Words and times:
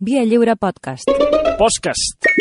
Via 0.00 0.24
Lliure 0.24 0.56
Podcast. 0.56 1.08
Podcast. 1.58 2.37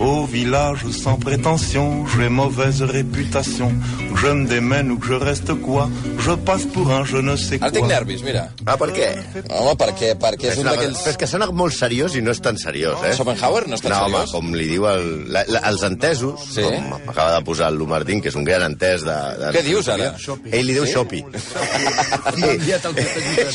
Au 0.00 0.24
village 0.24 0.86
sans 0.92 1.16
prétention, 1.18 2.06
j'ai 2.16 2.30
mauvaise 2.30 2.80
réputation. 2.82 3.70
Que 4.14 4.16
je 4.20 4.26
me 4.32 4.46
démène 4.48 4.90
ou 4.92 4.98
que 4.98 5.06
je 5.08 5.12
reste 5.12 5.52
quoi, 5.60 5.90
je 6.18 6.32
passe 6.32 6.64
pour 6.64 6.90
un 6.90 7.04
je 7.04 7.18
ne 7.18 7.36
sais 7.36 7.58
quoi. 7.58 7.66
Ara 7.68 7.74
tinc 7.76 7.86
nervis, 7.86 8.22
mira. 8.24 8.46
Ah, 8.64 8.78
per 8.80 8.88
què? 8.96 9.10
Home, 9.52 9.74
perquè, 9.80 10.14
perquè 10.20 10.48
és 10.50 10.58
un 10.60 10.64
no, 10.66 10.72
d'aquells... 10.72 11.02
però 11.04 11.12
és 11.12 11.18
que 11.20 11.28
sona 11.28 11.50
molt 11.52 11.76
seriós 11.76 12.16
i 12.16 12.22
no 12.24 12.32
és 12.32 12.40
tan 12.40 12.56
seriós, 12.60 12.96
eh? 13.04 13.12
Schopenhauer 13.16 13.66
no 13.68 13.76
és 13.76 13.84
tan 13.84 13.92
no, 13.92 13.98
home, 14.06 14.22
seriós? 14.22 14.32
com 14.34 14.54
li 14.56 14.68
diu 14.72 14.86
el, 14.88 15.04
la, 15.36 15.44
la, 15.52 15.62
els 15.70 15.84
entesos, 15.88 16.46
Sí. 16.56 16.64
com 16.64 16.96
acaba 17.12 17.36
de 17.36 17.44
posar 17.44 17.68
el 17.72 17.76
Lu 17.80 17.86
Martín, 17.90 18.22
que 18.24 18.32
és 18.32 18.38
un 18.40 18.44
gran 18.48 18.64
entès 18.70 19.04
de... 19.04 19.18
de 19.42 19.52
Què 19.58 19.62
dius, 19.68 19.88
ara? 19.92 20.14
Ell 20.50 20.64
li 20.66 20.78
diu 20.78 20.88
Sí? 20.88 20.94
Xopi. 20.96 21.20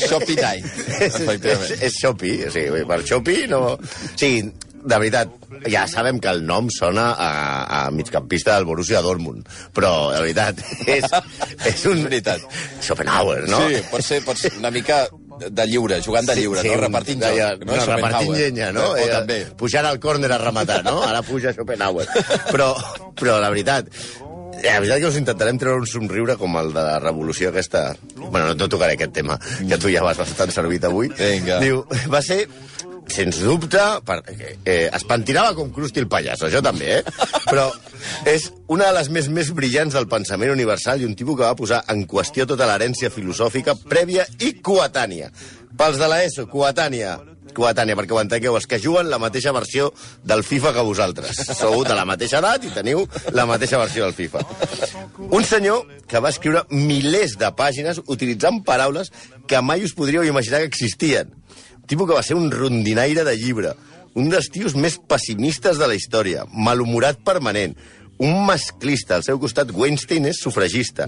Shoppy 0.06 0.38
Night, 0.46 0.70
és, 1.08 1.18
és, 1.20 1.74
és 1.90 1.98
Xopi, 2.00 2.36
o 2.46 2.54
sigui, 2.54 2.86
per 2.86 3.02
Xopi 3.06 3.42
no... 3.50 3.62
O 3.74 4.14
sigui, 4.14 4.46
de 4.86 4.98
veritat, 5.02 5.32
ja 5.70 5.84
sabem 5.90 6.20
que 6.22 6.30
el 6.30 6.44
nom 6.46 6.68
sona 6.70 7.08
a, 7.18 7.28
a 7.86 7.90
migcampista 7.90 8.54
del 8.54 8.64
Borussia 8.68 9.00
Dortmund, 9.02 9.48
però, 9.74 10.12
de 10.14 10.20
veritat, 10.22 10.60
és, 10.96 11.06
és 11.66 11.86
un... 11.90 12.04
Veritat. 12.06 12.44
Schopenhauer, 12.86 13.46
no? 13.50 13.60
Sí, 13.68 13.80
pot 13.90 14.04
ser, 14.06 14.20
pot 14.26 14.38
ser 14.38 14.52
una 14.60 14.70
mica 14.70 15.04
de 15.50 15.66
lliure, 15.68 15.98
jugant 16.04 16.24
de 16.30 16.36
lliure, 16.38 16.62
no? 16.64 16.76
un- 16.76 16.84
Repartint 16.86 17.20
deia, 17.24 17.50
joc, 17.56 17.64
no, 17.66 17.72
repartint 17.74 17.90
Schopenhauer. 17.90 18.38
llenya, 18.38 18.70
no? 18.72 18.86
O, 18.92 18.96
Eh, 18.96 19.08
també. 19.12 19.40
Pujant 19.58 19.84
al 19.90 19.98
córner 20.00 20.30
a 20.32 20.38
rematar, 20.40 20.82
no? 20.86 21.00
Ara 21.04 21.20
puja 21.26 21.52
Schopenhauer. 21.52 22.06
Però, 22.52 22.70
però 23.18 23.36
la 23.42 23.50
veritat, 23.52 23.90
la 24.62 24.78
veritat 24.80 25.02
que 25.02 25.10
us 25.10 25.18
intentarem 25.20 25.58
treure 25.60 25.82
un 25.82 25.90
somriure 25.90 26.38
com 26.40 26.56
el 26.62 26.70
de 26.72 26.80
la 26.86 26.96
revolució 27.02 27.50
aquesta... 27.52 27.90
Bueno, 28.16 28.46
no, 28.48 28.54
no 28.62 28.68
tocaré 28.72 28.94
aquest 28.96 29.12
tema, 29.18 29.36
que 29.68 29.76
tu 29.82 29.90
ja 29.92 30.02
vas 30.06 30.16
bastant 30.22 30.50
servit 30.54 30.86
avui. 30.88 31.10
Vinga. 31.18 31.58
Diu, 31.60 31.82
va 32.12 32.22
ser 32.24 32.46
sens 33.12 33.38
dubte, 33.42 33.82
per, 34.04 34.20
eh, 34.64 34.88
es 34.92 35.04
pentinava 35.06 35.54
com 35.54 35.70
Krusty 35.72 36.02
el 36.02 36.08
pallasso, 36.10 36.48
això 36.48 36.62
també, 36.64 36.98
eh? 36.98 37.02
Però 37.46 37.68
és 38.26 38.50
una 38.72 38.90
de 38.90 38.96
les 38.98 39.10
més 39.14 39.28
més 39.28 39.52
brillants 39.54 39.94
del 39.94 40.08
pensament 40.10 40.52
universal 40.52 41.00
i 41.00 41.06
un 41.06 41.14
tipus 41.14 41.38
que 41.38 41.46
va 41.46 41.56
posar 41.58 41.84
en 41.92 42.06
qüestió 42.10 42.46
tota 42.46 42.66
l'herència 42.66 43.12
filosòfica 43.14 43.76
prèvia 43.86 44.26
i 44.40 44.56
coetània. 44.60 45.30
Pels 45.76 45.98
de 46.00 46.08
l'ESO, 46.08 46.46
coetània, 46.50 47.16
coetània, 47.56 47.96
perquè 47.96 48.14
ho 48.16 48.20
entengueu, 48.20 48.56
els 48.58 48.66
que 48.68 48.80
juguen 48.82 49.10
la 49.10 49.20
mateixa 49.22 49.52
versió 49.54 49.90
del 50.24 50.42
FIFA 50.44 50.72
que 50.76 50.84
vosaltres. 50.86 51.40
Sou 51.58 51.84
de 51.86 51.96
la 51.96 52.06
mateixa 52.08 52.40
edat 52.42 52.64
i 52.64 52.72
teniu 52.74 53.04
la 53.36 53.46
mateixa 53.48 53.80
versió 53.80 54.06
del 54.06 54.16
FIFA. 54.16 54.42
Un 55.30 55.44
senyor 55.44 55.86
que 56.08 56.20
va 56.22 56.32
escriure 56.34 56.64
milers 56.70 57.36
de 57.40 57.50
pàgines 57.56 58.00
utilitzant 58.06 58.62
paraules 58.66 59.12
que 59.46 59.62
mai 59.62 59.84
us 59.84 59.94
podríeu 59.96 60.24
imaginar 60.24 60.62
que 60.62 60.72
existien. 60.72 61.32
Tipus 61.86 62.08
que 62.08 62.16
va 62.18 62.24
ser 62.26 62.36
un 62.38 62.50
rondinaire 62.50 63.24
de 63.26 63.36
llibre, 63.38 63.74
un 64.16 64.30
dels 64.32 64.48
tios 64.50 64.74
més 64.74 64.96
pessimistes 64.98 65.78
de 65.78 65.86
la 65.86 65.94
història, 65.98 66.46
malhumorat 66.52 67.20
permanent, 67.24 67.76
un 68.18 68.46
masclista, 68.46 69.18
al 69.18 69.24
seu 69.26 69.38
costat 69.40 69.70
Weinstein 69.76 70.30
és 70.30 70.38
sufragista, 70.40 71.04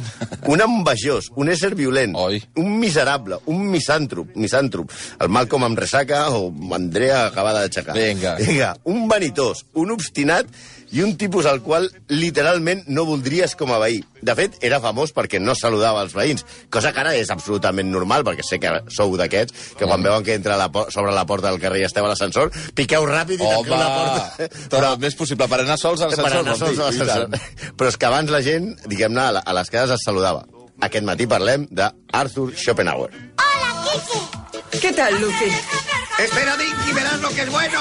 un 0.52 0.60
envejós, 0.60 1.30
un 1.40 1.48
ésser 1.48 1.72
violent, 1.78 2.14
Oi. 2.20 2.42
un 2.60 2.74
miserable, 2.80 3.40
un 3.48 3.64
misàntrop, 3.72 4.34
misàntrop, 4.36 4.92
el 5.18 5.32
Malcolm 5.32 5.64
amb 5.70 5.80
ressaca 5.80 6.26
o 6.36 6.50
Andrea 6.76 7.24
acabada 7.26 7.64
d'aixecar. 7.64 7.96
Vinga. 7.96 8.36
Vinga, 8.42 8.74
un 8.92 9.06
vanitós, 9.08 9.64
un 9.72 9.94
obstinat 9.96 10.52
i 10.92 11.02
un 11.04 11.16
tipus 11.20 11.46
al 11.46 11.60
qual 11.62 11.88
literalment 12.08 12.84
no 12.88 13.04
voldries 13.08 13.54
com 13.58 13.72
a 13.74 13.78
veí. 13.82 14.00
De 14.22 14.34
fet, 14.38 14.56
era 14.64 14.80
famós 14.82 15.12
perquè 15.14 15.40
no 15.40 15.54
saludava 15.58 16.02
els 16.02 16.14
veïns, 16.16 16.44
cosa 16.74 16.92
que 16.92 17.02
ara 17.02 17.14
és 17.18 17.30
absolutament 17.30 17.90
normal, 17.92 18.24
perquè 18.26 18.44
sé 18.46 18.58
que 18.62 18.72
sou 18.94 19.14
d'aquests, 19.20 19.74
que 19.78 19.86
quan 19.86 20.02
veuen 20.02 20.26
que 20.26 20.34
entra 20.38 20.56
a 20.56 20.60
la 20.64 20.68
sobre 20.90 21.14
la 21.14 21.26
porta 21.26 21.50
del 21.50 21.60
carrer 21.62 21.82
i 21.84 21.88
esteu 21.88 22.06
a 22.06 22.12
l'ascensor, 22.12 22.52
piqueu 22.74 23.06
ràpid 23.06 23.38
i 23.38 23.44
tanqueu 23.44 23.74
Home, 23.74 23.82
la 23.82 23.90
porta. 23.96 24.50
tot 24.74 24.78
el 24.82 25.00
més 25.04 25.18
possible, 25.18 25.48
per 25.48 25.62
anar 25.62 25.78
sols 25.80 26.02
a 26.02 26.10
per 26.10 26.18
l'ascensor. 26.18 26.46
anar 26.46 26.58
sols 26.60 26.78
a 26.78 26.90
l'ascensor. 26.90 27.74
Però 27.78 27.92
és 27.92 27.98
que 27.98 28.10
abans 28.10 28.32
la 28.34 28.42
gent, 28.44 28.72
diguem-ne, 28.86 29.28
a, 29.44 29.58
les 29.60 29.74
cases 29.74 29.96
es 29.98 30.06
saludava. 30.08 30.46
Aquest 30.88 31.06
matí 31.06 31.26
parlem 31.26 31.66
d'Arthur 31.70 32.52
Schopenhauer. 32.54 33.10
¿Qué 34.80 34.92
tal, 34.92 35.20
Lucy? 35.20 35.50
Espera, 36.18 36.56
Dick, 36.56 36.76
y 36.88 36.92
verás 36.92 37.20
lo 37.20 37.28
que 37.30 37.42
es 37.42 37.50
bueno. 37.50 37.78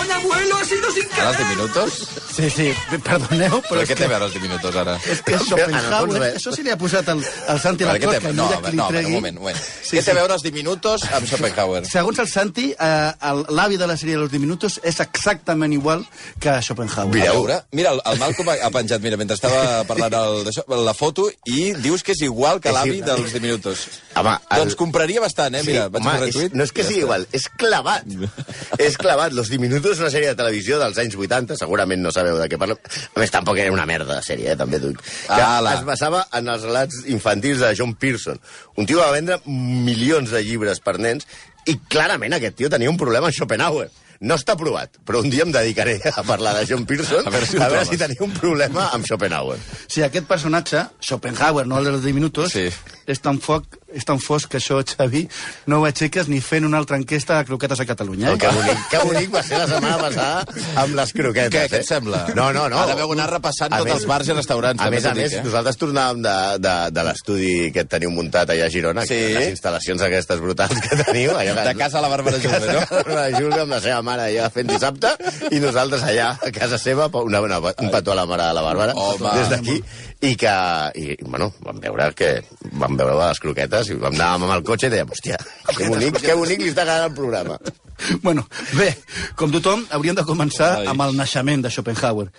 Perdón, 0.00 0.16
abuelo, 0.16 0.56
ha 0.56 0.64
sido 0.64 0.90
sin 0.92 1.04
Ara 1.12 1.28
els 1.30 1.38
diminutos? 1.38 1.96
Sí, 2.30 2.48
sí, 2.50 2.66
perdoneu, 3.04 3.58
però, 3.60 3.68
Però 3.68 3.82
és 3.82 3.88
què 3.90 3.96
té 3.96 3.98
que... 4.00 4.04
a 4.06 4.12
veure 4.14 4.24
els 4.28 4.34
diminutos, 4.34 4.76
ara? 4.80 4.94
És 5.12 5.20
que 5.26 5.34
el 5.34 5.40
fons, 5.40 5.48
Schopenhauer, 5.50 6.20
res. 6.22 6.36
això 6.38 6.52
se 6.54 6.62
li 6.64 6.70
ha 6.72 6.76
posat 6.80 7.08
al, 7.12 7.20
al 7.52 7.60
Santi 7.60 7.84
Però 7.84 7.92
la 7.92 7.98
què 8.00 8.06
cos, 8.06 8.14
té... 8.14 8.20
que 8.24 8.32
No, 8.32 8.46
mira 8.48 8.60
que 8.64 8.70
li 8.70 8.78
no, 8.78 8.86
tregui. 8.88 9.10
un 9.10 9.16
moment, 9.18 9.36
un 9.36 9.42
moment. 9.44 9.58
Sí, 9.60 9.96
què 9.96 10.00
té 10.00 10.06
sí. 10.06 10.12
a 10.14 10.16
veure 10.20 10.36
els 10.38 10.44
diminutos 10.46 11.04
amb 11.18 11.26
Schopenhauer? 11.28 11.82
Segons 11.90 12.20
el 12.24 12.28
Santi, 12.30 12.68
eh, 12.72 13.12
el- 13.30 13.44
l'avi 13.58 13.76
de 13.80 13.88
la 13.90 13.96
sèrie 14.00 14.16
de 14.16 14.22
los 14.22 14.30
diminutos 14.32 14.78
és 14.82 15.00
exactament 15.04 15.74
igual 15.76 16.06
que 16.40 16.54
Schopenhauer. 16.62 17.26
A 17.28 17.32
veure, 17.34 17.58
mira, 17.72 17.92
el, 17.96 18.00
el 18.12 18.18
Malcolm 18.22 18.48
ha, 18.54 18.56
ha 18.64 18.70
penjat, 18.78 19.02
mira, 19.04 19.18
mentre 19.20 19.36
estava 19.36 19.82
parlant 19.90 20.16
el, 20.22 20.40
d'això, 20.48 20.64
la 20.86 20.94
foto, 20.96 21.28
i 21.50 21.72
dius 21.82 22.02
que 22.06 22.14
és 22.16 22.22
igual 22.28 22.60
que 22.62 22.72
l'avi 22.72 23.02
dels 23.04 23.34
diminutos. 23.36 23.84
Home, 24.16 24.38
el- 24.48 24.62
Doncs 24.64 24.78
compraria 24.78 25.20
bastant, 25.20 25.54
eh? 25.58 25.64
Mira, 25.66 25.88
vaig 25.92 26.02
home, 26.06 26.16
fer 26.16 26.28
és, 26.30 26.34
retuit. 26.34 26.54
no 26.56 26.64
és 26.64 26.72
que 26.72 26.84
sigui 26.86 27.02
igual, 27.04 27.26
és 27.36 27.48
clavat. 27.58 28.06
és 28.78 28.96
clavat. 28.96 29.32
Los 29.34 29.48
Diminutos 29.50 29.89
és 29.92 30.00
una 30.02 30.10
sèrie 30.12 30.28
de 30.32 30.38
televisió 30.38 30.78
dels 30.80 30.98
anys 31.02 31.16
80, 31.16 31.56
segurament 31.60 32.02
no 32.02 32.12
sabeu 32.14 32.38
de 32.38 32.48
què 32.48 32.58
parlem. 32.60 32.78
A 33.14 33.20
més, 33.20 33.30
tampoc 33.34 33.58
era 33.58 33.72
una 33.72 33.86
merda 33.86 34.16
de 34.18 34.22
sèrie, 34.26 34.52
eh, 34.52 34.56
també 34.56 34.80
t'ho 34.80 34.88
dic. 34.94 35.00
Que 35.26 35.40
Ala. 35.42 35.74
es 35.78 35.84
basava 35.84 36.26
en 36.38 36.48
els 36.48 36.62
relats 36.68 37.02
infantils 37.06 37.58
de 37.60 37.72
John 37.78 37.94
Pearson. 37.94 38.38
Un 38.76 38.86
tio 38.86 38.98
que 39.00 39.04
va 39.06 39.12
vendre 39.16 39.40
milions 39.46 40.30
de 40.30 40.42
llibres 40.44 40.80
per 40.84 40.98
nens 40.98 41.26
i 41.66 41.78
clarament 41.88 42.32
aquest 42.36 42.56
tio 42.60 42.70
tenia 42.72 42.90
un 42.90 42.96
problema 43.00 43.28
amb 43.30 43.36
Schopenhauer. 43.36 43.88
No 44.20 44.36
està 44.36 44.52
provat, 44.52 44.98
però 45.08 45.22
un 45.24 45.30
dia 45.32 45.46
em 45.46 45.52
dedicaré 45.52 45.94
a 46.12 46.22
parlar 46.28 46.52
de 46.58 46.66
John 46.68 46.82
Pearson 46.84 47.24
A 47.28 47.30
veure 47.32 47.46
si 47.48 47.56
a 47.56 47.68
veure 47.72 47.86
si 47.88 47.96
tenia 47.96 48.20
un 48.20 48.34
problema 48.36 48.90
amb 48.92 49.06
Schopenhauer. 49.08 49.56
Si 49.88 50.02
aquest 50.04 50.26
personatge, 50.28 50.82
Schopenhauer, 51.00 51.64
no 51.66 51.78
el 51.80 51.88
dels 51.88 52.04
diminutos, 52.04 52.52
Sí. 52.52 52.66
és 53.08 53.20
tan 53.24 53.40
foc, 53.40 53.79
és 53.94 54.04
tan 54.06 54.18
fosc 54.22 54.48
que 54.52 54.58
això, 54.60 54.78
Xavi, 54.86 55.24
no 55.66 55.80
ho 55.80 55.84
aixeques 55.88 56.28
ni 56.30 56.40
fent 56.40 56.64
una 56.64 56.78
altra 56.78 56.96
enquesta 57.00 57.38
de 57.38 57.44
croquetes 57.48 57.80
a 57.80 57.86
Catalunya. 57.86 58.30
Oh, 58.30 58.34
Eh? 58.34 58.38
que 58.38 58.48
bonic, 58.54 58.78
que 58.90 58.98
bonic 59.04 59.30
va 59.34 59.42
ser 59.42 59.58
la 59.58 59.66
setmana 59.66 59.98
passada 59.98 60.44
amb 60.82 60.94
les 60.94 61.12
croquetes. 61.12 61.50
Què, 61.54 61.64
què 61.68 61.76
eh? 61.76 61.80
et 61.80 61.86
sembla? 61.88 62.24
No, 62.34 62.52
no, 62.52 62.68
no. 62.70 62.78
Ara 62.78 62.94
veu 62.94 63.12
anar 63.12 63.28
repassant 63.30 63.72
A 63.72 63.78
tots 63.78 63.90
més- 63.90 63.96
els 64.00 64.06
bars 64.06 64.28
i 64.28 64.32
restaurants, 64.36 64.80
A 64.82 64.90
més 64.90 65.04
a 65.04 65.14
més, 65.14 65.32
eh? 65.32 65.42
nosaltres 65.44 65.76
tornàvem 65.80 66.22
de, 66.22 66.36
de, 66.62 66.74
de 66.94 67.04
l'estudi 67.08 67.72
que 67.74 67.84
teniu 67.84 68.10
muntat 68.14 68.50
allà 68.54 68.66
a 68.66 68.70
Girona, 68.70 69.02
Sí. 69.06 69.14
que 69.18 69.34
les 69.38 69.48
instal·lacions 69.56 70.02
aquestes 70.06 70.40
brutals 70.40 70.80
que 70.80 70.96
teniu. 71.04 71.32
Que, 71.36 71.52
De 71.70 71.74
casa 71.74 71.98
a 71.98 72.02
la 72.02 72.08
Bàrbara 72.08 72.38
Julve, 72.38 72.58
casa 72.60 72.72
no? 72.72 72.78
a 72.78 72.84
la 72.84 73.02
Bàrbara 73.02 73.38
Julve, 73.38 73.60
amb 73.60 73.70
la 73.74 73.80
seva 73.80 74.02
mare 74.02 74.22
allà 74.30 74.50
fent 74.50 74.66
dissabte, 74.70 75.10
i 75.50 75.58
nosaltres 75.60 76.02
allà 76.02 76.30
a 76.40 76.50
casa 76.52 76.78
seva, 76.78 77.08
una, 77.24 77.40
una, 77.40 77.58
un 77.58 77.90
petó 77.90 78.12
a 78.12 78.14
la 78.14 78.26
mare 78.26 78.46
de 78.46 78.54
la 78.54 78.62
Bàrbara, 78.62 78.94
Home. 78.94 79.34
des 79.38 79.48
d'aquí, 79.50 79.82
i 80.20 80.34
que, 80.36 80.54
i, 81.00 81.16
bueno, 81.24 81.50
vam 81.64 81.78
veure 81.80 82.10
que 82.16 82.32
vam 82.76 82.96
veure 82.98 83.16
les 83.22 83.40
croquetes 83.40 83.88
i 83.88 83.96
vam 84.00 84.16
anar 84.18 84.34
amb 84.36 84.50
el 84.52 84.64
cotxe 84.66 84.90
i 84.90 84.92
dèiem, 84.92 85.12
hòstia, 85.14 85.38
que 85.72 85.88
bonic, 85.88 86.20
que 86.20 86.36
bonic 86.36 86.60
li 86.60 86.72
està 86.74 86.84
quedant 86.84 87.08
el 87.10 87.16
programa. 87.16 87.60
Bueno, 88.22 88.46
bé, 88.72 88.94
com 89.36 89.50
tothom, 89.52 89.82
hauríem 89.92 90.16
de 90.16 90.24
començar 90.24 90.70
Ai. 90.78 90.86
amb 90.88 91.02
el 91.04 91.18
naixement 91.18 91.60
de 91.60 91.68
Schopenhauer, 91.68 92.30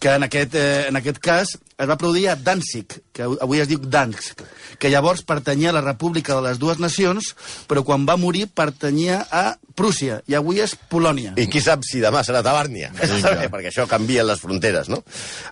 que 0.00 0.14
en 0.16 0.24
aquest, 0.24 0.54
eh, 0.56 0.86
en 0.88 0.96
aquest 0.96 1.20
cas 1.20 1.52
es 1.52 1.88
va 1.90 1.98
produir 2.00 2.30
a 2.32 2.36
Danzig, 2.36 2.96
que 3.12 3.26
avui 3.44 3.60
es 3.60 3.68
diu 3.68 3.82
Dansk, 3.82 4.40
que 4.80 4.88
llavors 4.88 5.20
pertanyia 5.28 5.68
a 5.68 5.76
la 5.76 5.84
República 5.84 6.38
de 6.38 6.46
les 6.48 6.60
Dues 6.62 6.80
Nacions, 6.80 7.34
però 7.68 7.84
quan 7.84 8.06
va 8.08 8.16
morir 8.16 8.46
pertanyia 8.48 9.26
a 9.30 9.58
Prússia, 9.76 10.22
i 10.28 10.36
avui 10.38 10.60
és 10.64 10.76
Polònia. 10.88 11.34
I 11.36 11.48
qui 11.52 11.60
sap 11.60 11.84
si 11.88 12.00
demà 12.00 12.24
serà 12.24 12.40
Tabàrnia? 12.44 12.92
Perquè 13.52 13.68
això 13.68 13.88
canvia 13.90 14.24
les 14.24 14.40
fronteres, 14.40 14.88
no? 14.92 15.02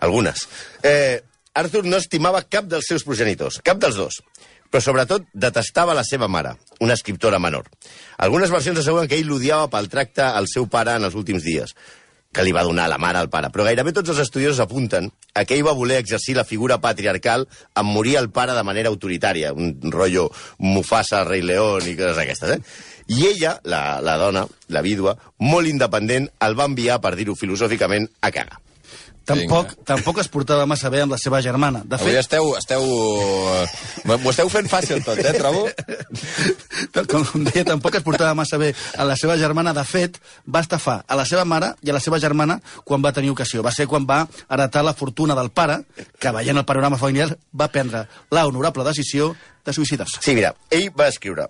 Algunes. 0.00 0.46
Eh, 0.82 1.20
Arthur 1.54 1.84
no 1.86 1.98
estimava 1.98 2.42
cap 2.46 2.68
dels 2.70 2.86
seus 2.86 3.04
progenitors, 3.06 3.58
cap 3.66 3.80
dels 3.82 3.96
dos. 3.98 4.20
Però 4.70 4.82
sobretot 4.84 5.24
detestava 5.34 5.96
la 5.98 6.04
seva 6.06 6.28
mare, 6.30 6.52
una 6.78 6.94
escriptora 6.94 7.40
menor. 7.42 7.66
Algunes 8.22 8.52
versions 8.54 8.78
asseguren 8.78 9.08
que 9.10 9.18
ell 9.18 9.26
l'odiava 9.26 9.66
pel 9.72 9.90
tracte 9.90 10.22
al 10.22 10.46
seu 10.46 10.68
pare 10.70 10.94
en 10.94 11.08
els 11.08 11.16
últims 11.18 11.42
dies 11.42 11.74
que 12.30 12.44
li 12.46 12.52
va 12.54 12.62
donar 12.62 12.86
la 12.86 12.98
mare 13.02 13.18
al 13.18 13.28
pare. 13.30 13.50
Però 13.50 13.66
gairebé 13.66 13.90
tots 13.90 14.12
els 14.12 14.20
estudiosos 14.22 14.62
apunten 14.62 15.10
a 15.34 15.42
que 15.44 15.56
ell 15.56 15.66
va 15.66 15.74
voler 15.74 15.98
exercir 15.98 16.36
la 16.38 16.46
figura 16.46 16.78
patriarcal 16.78 17.48
en 17.74 17.90
morir 17.90 18.16
el 18.20 18.30
pare 18.30 18.54
de 18.54 18.62
manera 18.62 18.92
autoritària, 18.92 19.50
un 19.52 19.74
rotllo 19.90 20.28
Mufasa, 20.58 21.24
Rei 21.26 21.42
León 21.42 21.90
i 21.90 21.96
coses 21.98 22.20
d'aquestes, 22.20 22.54
eh? 22.54 22.60
I 23.10 23.26
ella, 23.26 23.56
la, 23.66 23.98
la 23.98 24.14
dona, 24.22 24.46
la 24.70 24.86
vídua, 24.86 25.16
molt 25.42 25.66
independent, 25.66 26.30
el 26.46 26.54
va 26.54 26.70
enviar, 26.70 27.00
per 27.02 27.16
dir-ho 27.18 27.34
filosòficament, 27.34 28.06
a 28.22 28.30
cagar. 28.30 28.60
Tampoc, 29.28 29.74
tampoc 29.86 30.18
es 30.22 30.28
portava 30.32 30.64
massa 30.66 30.90
bé 30.90 31.02
amb 31.04 31.14
la 31.14 31.18
seva 31.20 31.40
germana. 31.44 31.82
De 31.84 31.98
Avui 31.98 32.12
fet, 32.12 32.20
esteu... 32.24 32.50
esteu 32.58 32.82
eh, 32.82 33.66
M'ho 34.08 34.32
esteu 34.32 34.48
fent 34.52 34.70
fàcil 34.70 35.04
tot, 35.06 35.20
eh, 35.20 35.34
trobo? 35.36 35.66
com 37.12 37.44
deia, 37.46 37.64
tampoc 37.68 38.00
es 38.00 38.06
portava 38.06 38.34
massa 38.38 38.58
bé 38.58 38.72
a 38.96 39.06
la 39.06 39.16
seva 39.20 39.36
germana. 39.38 39.74
De 39.76 39.84
fet, 39.86 40.18
va 40.48 40.64
estafar 40.64 41.00
a 41.06 41.18
la 41.20 41.28
seva 41.28 41.44
mare 41.44 41.74
i 41.86 41.92
a 41.92 41.96
la 41.96 42.02
seva 42.02 42.18
germana 42.22 42.58
quan 42.84 43.04
va 43.04 43.14
tenir 43.16 43.30
ocasió. 43.34 43.62
Va 43.66 43.74
ser 43.76 43.86
quan 43.90 44.08
va 44.08 44.24
heretar 44.48 44.82
la 44.86 44.96
fortuna 44.96 45.38
del 45.38 45.52
pare, 45.54 45.82
que 46.18 46.34
veient 46.34 46.58
el 46.58 46.66
panorama 46.66 46.98
familiar 46.98 47.30
va 47.54 47.70
prendre 47.70 48.06
la 48.30 48.46
honorable 48.48 48.84
decisió 48.88 49.34
de 49.64 49.76
suïcidar-se. 49.76 50.24
Sí, 50.24 50.34
mira, 50.34 50.54
ell 50.74 50.90
va 50.96 51.10
escriure 51.12 51.48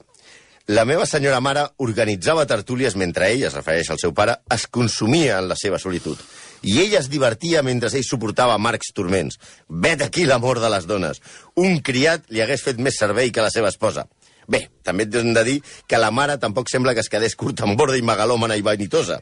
La 0.70 0.84
meva 0.86 1.02
senyora 1.08 1.40
mare 1.42 1.64
organitzava 1.82 2.44
tertúlies 2.46 2.94
mentre 2.94 3.26
ell, 3.32 3.40
es 3.48 3.56
refereix 3.56 3.88
al 3.90 3.98
seu 3.98 4.12
pare, 4.14 4.36
es 4.54 4.68
consumia 4.70 5.40
en 5.40 5.48
la 5.50 5.56
seva 5.58 5.80
solitud. 5.82 6.20
I 6.62 6.80
ella 6.82 6.98
es 7.00 7.08
divertia 7.08 7.62
mentre 7.64 7.88
ell 7.96 8.04
suportava 8.04 8.54
amargs 8.54 8.92
turments. 8.94 9.38
Vet 9.68 10.02
aquí 10.04 10.26
l'amor 10.28 10.60
de 10.60 10.70
les 10.72 10.86
dones. 10.86 11.22
Un 11.56 11.80
criat 11.80 12.26
li 12.28 12.42
hagués 12.44 12.64
fet 12.66 12.78
més 12.78 12.98
servei 13.00 13.32
que 13.32 13.44
la 13.44 13.52
seva 13.52 13.72
esposa. 13.72 14.06
Bé, 14.50 14.66
també 14.82 15.06
hem 15.06 15.32
de 15.34 15.44
dir 15.46 15.58
que 15.86 15.98
la 15.98 16.10
mare 16.10 16.36
tampoc 16.42 16.68
sembla 16.68 16.94
que 16.94 17.04
es 17.04 17.08
quedés 17.08 17.36
curta 17.38 17.64
en 17.68 17.76
borda 17.78 17.96
i 17.96 18.02
megalòmana 18.02 18.56
i 18.58 18.64
vanitosa. 18.66 19.20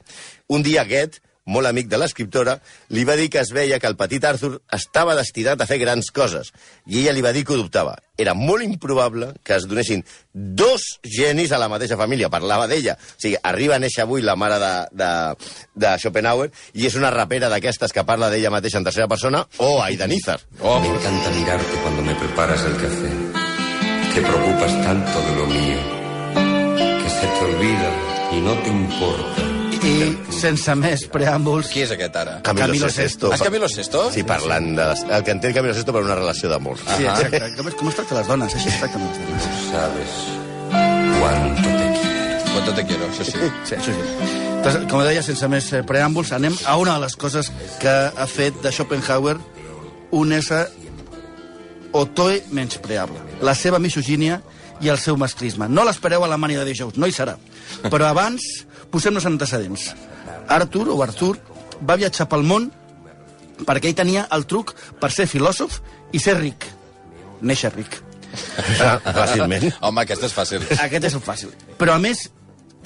Un 0.49 0.65
dia 0.65 0.83
aquest, 0.87 1.21
molt 1.49 1.69
amic 1.71 1.89
de 1.89 1.99
l'escriptora, 2.01 2.59
li 2.93 3.05
va 3.09 3.17
dir 3.17 3.31
que 3.33 3.41
es 3.41 3.51
veia 3.57 3.79
que 3.81 3.89
el 3.89 3.97
petit 3.97 4.25
Arthur 4.29 4.59
estava 4.75 5.17
destinat 5.17 5.61
a 5.61 5.67
fer 5.69 5.81
grans 5.81 6.11
coses. 6.15 6.53
I 6.87 7.01
ella 7.01 7.15
li 7.17 7.25
va 7.25 7.33
dir 7.33 7.45
que 7.49 7.57
ho 7.57 7.61
dubtava. 7.61 7.97
Era 8.19 8.35
molt 8.35 8.65
improbable 8.67 9.31
que 9.47 9.57
es 9.57 9.67
donessin 9.71 10.05
dos 10.33 10.85
genis 11.07 11.53
a 11.53 11.59
la 11.63 11.71
mateixa 11.73 11.97
família. 11.97 12.29
Parlava 12.29 12.67
d'ella. 12.69 12.97
O 12.99 13.17
sigui, 13.21 13.37
arriba 13.43 13.77
a 13.77 13.83
néixer 13.83 14.05
avui 14.05 14.23
la 14.23 14.37
mare 14.37 14.59
de, 14.63 14.73
de, 15.01 15.11
de 15.75 15.95
Schopenhauer 16.03 16.51
i 16.75 16.87
és 16.91 16.99
una 16.99 17.13
rapera 17.15 17.49
d'aquestes 17.49 17.95
que 17.95 18.05
parla 18.05 18.29
d'ella 18.31 18.53
mateixa 18.53 18.79
en 18.83 18.89
tercera 18.91 19.09
persona 19.09 19.45
o 19.59 19.79
Aida 19.83 20.07
Nizar. 20.07 20.41
Oh, 20.61 20.79
Me 20.81 20.89
encanta 20.89 21.31
mirarte 21.31 21.81
cuando 21.83 22.03
me 22.03 22.15
preparas 22.15 22.65
el 22.65 22.77
café. 22.77 23.11
Te 24.15 24.21
preocupas 24.23 24.73
tanto 24.83 25.21
de 25.23 25.37
lo 25.37 25.47
mío 25.47 25.81
que 27.03 27.11
se 27.11 27.27
te 27.27 27.45
olvida 27.45 27.91
y 28.33 28.41
no 28.41 28.53
te 28.63 28.69
importa. 28.69 29.48
I 29.87 30.33
sense 30.35 30.75
més 30.79 31.05
preàmbuls, 31.13 31.69
qui 31.71 31.85
és 31.85 31.93
aquest 31.95 32.17
ara? 32.19 32.39
Camilo, 32.47 32.67
Camilo 32.67 32.89
Sesto. 32.91 33.31
És 33.35 33.43
Camilo 33.47 33.69
Sesto? 33.71 34.09
Sí, 34.15 34.25
parlant 34.27 34.73
de... 34.75 34.89
Les, 34.91 35.05
el 35.15 35.25
que 35.27 35.35
entén 35.37 35.55
Camilo 35.55 35.75
Sesto 35.77 35.95
per 35.95 36.03
una 36.03 36.17
relació 36.19 36.51
d'amor. 36.51 36.81
Sí, 36.83 37.07
exacte. 37.07 37.41
Com, 37.59 37.71
es, 37.71 37.77
com 37.79 37.93
es 37.93 37.99
tracta 38.01 38.19
les 38.19 38.31
dones? 38.33 38.57
Així 38.59 38.73
es 38.73 38.81
tracten 38.83 39.07
les 39.07 39.21
dones. 39.23 39.49
Sabes 39.69 40.17
cuánto 41.21 41.69
te 41.69 41.87
quiero. 42.01 42.49
Cuánto 42.53 42.75
te 42.75 42.87
quiero, 42.91 43.09
això 43.13 43.29
sí. 43.29 43.39
Sí, 43.69 43.79
això 43.79 43.95
sí. 43.95 44.43
Entonces, 44.59 44.89
com 44.91 45.05
deia, 45.07 45.23
sense 45.23 45.49
més 45.53 45.71
eh, 45.71 45.85
preàmbuls, 45.87 46.35
anem 46.35 46.59
a 46.67 46.75
una 46.83 46.97
de 46.99 47.07
les 47.07 47.15
coses 47.17 47.53
que 47.79 47.95
ha 48.11 48.27
fet 48.27 48.59
de 48.65 48.75
Schopenhauer 48.75 49.37
un 50.19 50.33
ésser 50.35 50.65
otoe 51.95 52.43
menyspreable. 52.51 53.23
La 53.45 53.55
seva 53.55 53.79
misogínia 53.79 54.41
i 54.81 54.91
el 54.93 54.99
seu 54.99 55.17
masclisme. 55.21 55.69
No 55.69 55.85
l'espereu 55.87 56.25
a 56.25 56.31
la 56.31 56.39
mani 56.41 56.59
de 56.59 56.65
dijous, 56.69 56.97
no 56.97 57.07
hi 57.07 57.15
serà. 57.15 57.37
Però 57.89 58.09
abans, 58.09 58.45
posem-nos 58.93 59.27
en 59.27 59.37
antecedents. 59.37 59.93
Arthur, 60.49 60.89
o 60.95 61.03
Arthur, 61.03 61.37
va 61.83 61.99
viatjar 62.01 62.29
pel 62.29 62.47
món 62.47 62.71
perquè 63.67 63.91
ell 63.91 63.99
tenia 63.99 64.27
el 64.35 64.47
truc 64.47 64.75
per 65.01 65.11
ser 65.15 65.27
filòsof 65.31 65.81
i 66.15 66.21
ser 66.23 66.39
ric. 66.39 66.69
Néixer 67.43 67.73
ric. 67.75 68.01
Fàcilment. 68.79 69.71
Home, 69.81 70.05
aquest 70.05 70.29
és 70.29 70.35
fàcil. 70.35 70.65
Aquest 70.79 71.09
és 71.11 71.17
el 71.17 71.25
fàcil. 71.25 71.53
Però, 71.81 71.97
a 71.97 72.03
més, 72.03 72.29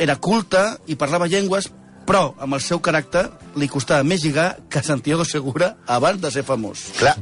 era 0.01 0.17
culte 0.17 0.63
i 0.89 0.97
parlava 0.97 1.29
llengües, 1.29 1.69
però 2.07 2.33
amb 2.43 2.57
el 2.57 2.63
seu 2.65 2.81
caràcter 2.83 3.27
li 3.61 3.69
costava 3.69 4.05
més 4.07 4.23
lligar 4.25 4.49
que 4.71 4.83
Santiago 4.85 5.25
Segura 5.29 5.75
abans 5.87 6.21
de 6.23 6.31
ser 6.33 6.45
famós. 6.47 6.89
Clar, 6.99 7.15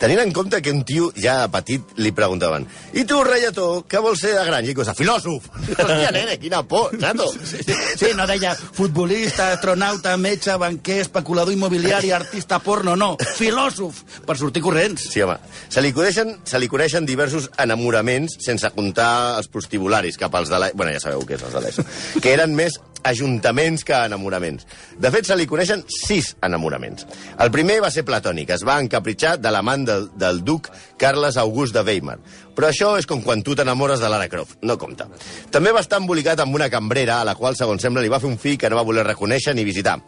tenint 0.00 0.22
en 0.22 0.32
compte 0.32 0.60
que 0.62 0.72
un 0.72 0.82
tio 0.86 1.10
ja 1.16 1.42
petit 1.52 1.94
li 2.00 2.12
preguntaven 2.14 2.66
i 2.94 3.04
tu, 3.08 3.20
reietó, 3.26 3.84
què 3.90 4.00
vols 4.02 4.20
ser 4.22 4.34
de 4.36 4.44
gran? 4.46 4.64
I 4.64 4.74
cosa, 4.76 4.94
filòsof! 4.96 5.48
Hòstia, 5.74 6.12
nene, 6.16 6.36
quina 6.42 6.62
por, 6.68 6.92
nato! 7.00 7.26
Sí, 7.34 8.12
no 8.16 8.26
deia 8.30 8.54
futbolista, 8.54 9.50
astronauta, 9.54 10.16
metge, 10.20 10.54
banquer, 10.60 11.00
especulador 11.04 11.54
immobiliari, 11.54 12.12
artista 12.14 12.60
porno, 12.62 12.96
no, 12.96 13.14
filòsof, 13.36 14.02
per 14.26 14.38
sortir 14.40 14.62
corrents. 14.64 15.08
Sí, 15.12 15.22
home. 15.24 15.36
Se 15.68 15.82
li, 15.82 15.92
coneixen, 15.96 16.36
se 16.46 16.60
li 16.62 16.70
coneixen 16.70 17.06
diversos 17.08 17.50
enamoraments 17.60 18.38
sense 18.44 18.70
comptar 18.74 19.38
els 19.38 19.50
prostibularis 19.50 20.18
cap 20.20 20.34
als 20.38 20.52
de 20.52 20.60
l'ESO. 20.60 20.78
Bueno, 20.78 20.94
ja 20.94 21.02
sabeu 21.02 21.26
què 21.26 21.38
és 21.38 21.46
els 21.46 21.54
de 21.54 21.64
l'ESO. 21.64 21.86
Que 22.22 22.34
eren 22.34 22.54
més 22.56 22.78
ajuntaments 23.04 23.84
que 23.84 23.94
enamoraments. 23.94 24.66
De 24.98 25.10
fet, 25.14 25.28
se 25.28 25.36
li 25.36 25.46
coneixen 25.46 25.84
sis 25.92 26.32
enamoraments. 26.44 27.06
El 27.38 27.52
primer 27.54 27.80
va 27.84 27.92
ser 27.94 28.06
platònic. 28.08 28.50
Es 28.56 28.64
va 28.66 28.80
encapritxar 28.82 29.36
de 29.38 29.52
l'amant 29.54 29.86
del, 29.86 30.08
del 30.18 30.42
duc 30.44 30.70
Carles 31.00 31.38
August 31.40 31.76
de 31.76 31.84
Weimar. 31.86 32.18
Però 32.54 32.70
això 32.70 32.92
és 32.98 33.06
com 33.10 33.22
quan 33.22 33.42
tu 33.42 33.56
t'enamores 33.58 34.00
de 34.00 34.10
Lara 34.10 34.28
Croft. 34.30 34.58
No 34.62 34.78
compta. 34.78 35.08
També 35.54 35.72
va 35.74 35.82
estar 35.84 36.00
embolicat 36.02 36.40
amb 36.40 36.54
una 36.54 36.70
cambrera 36.70 37.20
a 37.20 37.26
la 37.28 37.34
qual, 37.38 37.58
segons 37.58 37.82
sembla, 37.82 38.02
li 38.02 38.12
va 38.12 38.22
fer 38.22 38.30
un 38.30 38.38
fill 38.38 38.58
que 38.58 38.70
no 38.70 38.78
va 38.78 38.86
voler 38.86 39.06
reconèixer 39.06 39.54
ni 39.54 39.66
visitar. 39.66 39.98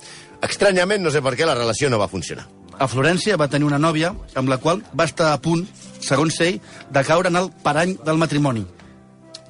Estranyament, 0.47 1.03
no 1.03 1.11
sé 1.11 1.23
per 1.23 1.35
què, 1.35 1.47
la 1.49 1.59
relació 1.59 1.91
no 1.91 2.01
va 2.03 2.11
funcionar. 2.13 2.47
A 2.79 2.87
Florència 2.93 3.39
va 3.41 3.49
tenir 3.49 3.65
una 3.65 3.81
nòvia 3.81 4.13
amb 4.37 4.51
la 4.53 4.59
qual 4.61 4.83
va 4.93 5.07
estar 5.09 5.33
a 5.33 5.41
punt, 5.41 5.65
segons 6.05 6.37
ell, 6.45 6.61
de 6.93 7.05
caure 7.09 7.33
en 7.33 7.41
el 7.41 7.49
parany 7.65 7.97
del 8.05 8.21
matrimoni. 8.21 8.67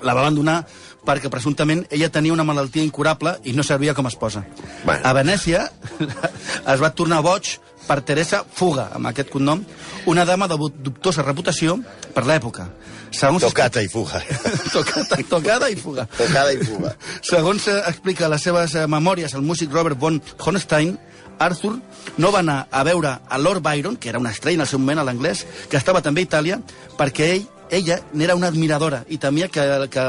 La 0.02 0.14
va 0.16 0.24
abandonar 0.24 0.62
perquè 1.06 1.30
presumptament 1.30 1.84
ella 1.94 2.10
tenia 2.12 2.34
una 2.34 2.44
malaltia 2.44 2.84
incurable 2.84 3.36
i 3.46 3.54
no 3.54 3.64
servia 3.64 3.94
com 3.94 4.08
a 4.08 4.12
esposa. 4.12 4.42
Bueno. 4.84 5.00
A 5.04 5.14
Venècia 5.16 5.68
es 6.72 6.82
va 6.82 6.92
tornar 6.94 7.22
boig 7.24 7.56
per 7.86 8.00
Teresa 8.02 8.42
Fuga, 8.42 8.88
amb 8.96 9.06
aquest 9.12 9.30
cognom, 9.30 9.62
una 10.10 10.24
dama 10.26 10.48
de 10.50 10.58
dubtosa 10.58 11.22
reputació 11.22 11.78
per 12.14 12.26
l'època. 12.26 12.66
Segons 13.14 13.44
Tocata 13.46 13.80
i 13.80 13.88
fuga. 13.88 14.18
tocada, 14.74 15.20
tocada 15.30 15.68
i 15.70 15.76
fuga. 15.78 16.08
Tocada 16.18 16.52
i 16.52 16.58
fuga. 16.58 16.96
Segons 17.22 17.68
explica 17.76 18.28
les 18.28 18.42
seves 18.42 18.74
eh, 18.74 18.86
memòries 18.90 19.36
el 19.38 19.46
músic 19.46 19.70
Robert 19.72 19.98
von 19.98 20.18
Honstein, 20.42 20.96
Arthur 21.38 21.76
no 22.16 22.30
va 22.32 22.40
anar 22.40 22.66
a 22.70 22.82
veure 22.86 23.12
a 23.28 23.38
Lord 23.38 23.62
Byron, 23.62 23.96
que 23.96 24.08
era 24.08 24.18
una 24.18 24.30
estrella 24.30 24.62
en 24.62 24.66
el 24.66 24.70
seu 24.70 24.80
moment 24.80 25.02
a 25.02 25.04
l'anglès, 25.06 25.44
que 25.70 25.78
estava 25.78 26.02
també 26.02 26.24
a 26.24 26.28
Itàlia, 26.28 26.58
perquè 26.98 27.28
ell 27.36 27.46
ella 27.70 28.00
n'era 28.12 28.36
una 28.38 28.48
admiradora 28.48 29.04
i 29.08 29.18
temia 29.18 29.48
que, 29.48 29.64
que 29.90 30.06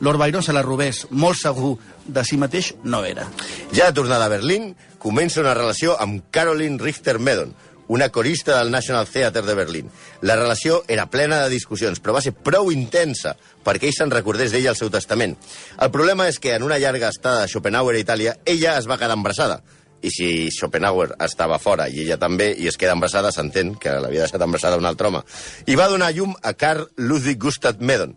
Lord 0.00 0.18
Byron 0.18 0.42
se 0.42 0.52
la 0.52 0.62
robés. 0.62 1.06
Molt 1.10 1.38
segur 1.40 1.76
de 2.06 2.24
si 2.24 2.38
mateix 2.40 2.74
no 2.84 3.04
era. 3.04 3.26
Ja 3.74 3.92
tornada 3.94 4.26
a 4.26 4.32
Berlín, 4.32 4.74
comença 4.98 5.42
una 5.42 5.54
relació 5.54 5.98
amb 6.00 6.24
Caroline 6.30 6.80
Richter 6.80 7.18
Medon, 7.18 7.54
una 7.88 8.08
corista 8.08 8.58
del 8.58 8.70
National 8.70 9.06
Theatre 9.06 9.42
de 9.42 9.54
Berlín. 9.54 9.90
La 10.22 10.36
relació 10.36 10.82
era 10.88 11.10
plena 11.10 11.42
de 11.42 11.52
discussions, 11.52 12.00
però 12.00 12.16
va 12.16 12.24
ser 12.24 12.32
prou 12.32 12.72
intensa 12.72 13.34
perquè 13.64 13.88
ell 13.88 13.96
se'n 13.96 14.12
recordés 14.12 14.52
d'ella 14.52 14.72
al 14.72 14.80
seu 14.80 14.90
testament. 14.92 15.36
El 15.80 15.92
problema 15.92 16.28
és 16.28 16.40
que 16.40 16.54
en 16.56 16.64
una 16.64 16.78
llarga 16.78 17.12
estada 17.12 17.42
de 17.42 17.48
Schopenhauer 17.52 17.96
a 17.96 18.04
Itàlia, 18.04 18.38
ella 18.44 18.78
es 18.78 18.88
va 18.88 18.98
quedar 19.00 19.16
embarassada. 19.18 19.62
I 20.04 20.12
si 20.12 20.28
Schopenhauer 20.52 21.14
estava 21.24 21.58
fora 21.62 21.88
i 21.88 22.02
ella 22.04 22.18
també, 22.20 22.50
i 22.58 22.68
es 22.68 22.76
queda 22.80 22.92
embarassada, 22.96 23.32
s'entén 23.32 23.74
que 23.80 23.96
l'havia 24.04 24.26
deixat 24.26 24.42
embarassada 24.44 24.80
un 24.80 24.88
altre 24.88 25.08
home. 25.08 25.24
I 25.66 25.78
va 25.80 25.88
donar 25.88 26.12
llum 26.12 26.34
a 26.42 26.52
Carl 26.52 26.86
Ludwig 27.00 27.40
Gustav 27.40 27.80
Medon. 27.80 28.14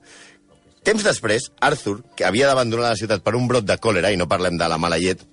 Temps 0.88 1.04
després, 1.04 1.50
Arthur, 1.60 2.02
que 2.16 2.28
havia 2.28 2.48
d'abandonar 2.48 2.94
la 2.94 3.00
ciutat 3.00 3.24
per 3.24 3.36
un 3.36 3.48
brot 3.48 3.66
de 3.68 3.76
còlera, 3.80 4.12
i 4.12 4.20
no 4.20 4.30
parlem 4.32 4.60
de 4.60 4.70
la 4.72 4.78
mala 4.80 5.00
llet, 5.00 5.24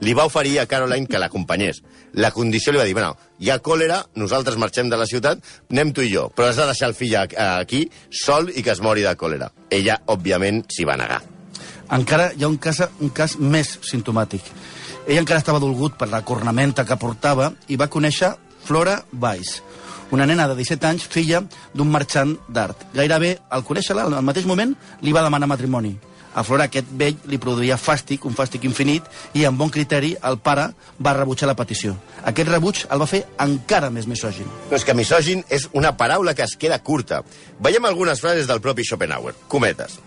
li 0.00 0.14
va 0.14 0.26
oferir 0.28 0.58
a 0.60 0.66
Caroline 0.70 1.08
que 1.10 1.18
l'acompanyés. 1.18 1.82
La 2.22 2.30
condició 2.30 2.72
li 2.72 2.80
va 2.80 2.86
dir, 2.86 2.94
bueno, 2.94 3.16
hi 3.42 3.50
ha 3.50 3.58
còlera, 3.58 4.02
nosaltres 4.14 4.58
marxem 4.60 4.90
de 4.92 4.98
la 4.98 5.08
ciutat, 5.10 5.42
anem 5.72 5.92
tu 5.92 6.04
i 6.04 6.12
jo, 6.12 6.28
però 6.34 6.50
has 6.50 6.60
de 6.60 6.68
deixar 6.70 6.90
el 6.90 6.98
fill 6.98 7.16
aquí, 7.16 7.86
sol, 8.10 8.50
i 8.54 8.62
que 8.62 8.74
es 8.74 8.82
mori 8.84 9.04
de 9.06 9.16
còlera. 9.18 9.50
Ella, 9.70 9.98
òbviament, 10.12 10.64
s'hi 10.72 10.86
va 10.88 10.98
negar. 11.00 11.22
Encara 11.96 12.32
hi 12.34 12.42
ha 12.42 12.50
un 12.50 12.58
cas, 12.58 12.82
un 13.00 13.12
cas 13.14 13.36
més 13.38 13.76
simptomàtic. 13.86 14.42
Ell 15.06 15.20
encara 15.20 15.38
estava 15.38 15.60
dolgut 15.62 15.94
per 15.94 16.08
la 16.10 16.24
cornamenta 16.26 16.82
que 16.84 16.96
portava 16.98 17.52
i 17.70 17.76
va 17.78 17.86
conèixer 17.86 18.32
Flora 18.66 18.96
Weiss, 19.14 19.60
una 20.10 20.26
nena 20.26 20.48
de 20.50 20.56
17 20.58 20.88
anys, 20.88 21.04
filla 21.06 21.44
d'un 21.74 21.90
marxant 21.90 22.32
d'art. 22.50 22.88
Gairebé, 22.94 23.36
al 23.54 23.62
conèixer-la, 23.62 24.08
al 24.10 24.26
mateix 24.26 24.48
moment, 24.50 24.74
li 25.06 25.14
va 25.14 25.22
demanar 25.22 25.46
matrimoni. 25.46 25.94
A 26.36 26.42
Flora 26.44 26.66
aquest 26.66 26.90
vell 26.90 27.22
li 27.30 27.38
produïa 27.38 27.78
fàstic, 27.78 28.26
un 28.26 28.34
fàstic 28.34 28.66
infinit, 28.66 29.06
i 29.38 29.46
amb 29.46 29.62
bon 29.62 29.70
criteri 29.70 30.12
el 30.26 30.40
pare 30.42 30.66
va 30.98 31.14
rebutjar 31.16 31.48
la 31.48 31.56
petició. 31.56 31.94
Aquest 32.26 32.50
rebuig 32.50 32.82
el 32.90 33.00
va 33.00 33.08
fer 33.08 33.22
encara 33.46 33.94
més 33.94 34.10
misògin. 34.10 34.50
Però 34.66 34.76
és 34.76 34.84
que 34.84 34.98
misògin 34.98 35.46
és 35.48 35.70
una 35.72 35.94
paraula 35.96 36.34
que 36.34 36.44
es 36.44 36.58
queda 36.58 36.82
curta. 36.82 37.22
Veiem 37.62 37.86
algunes 37.86 38.20
frases 38.20 38.50
del 38.50 38.60
propi 38.60 38.84
Schopenhauer. 38.84 39.38
Cometes. 39.48 40.00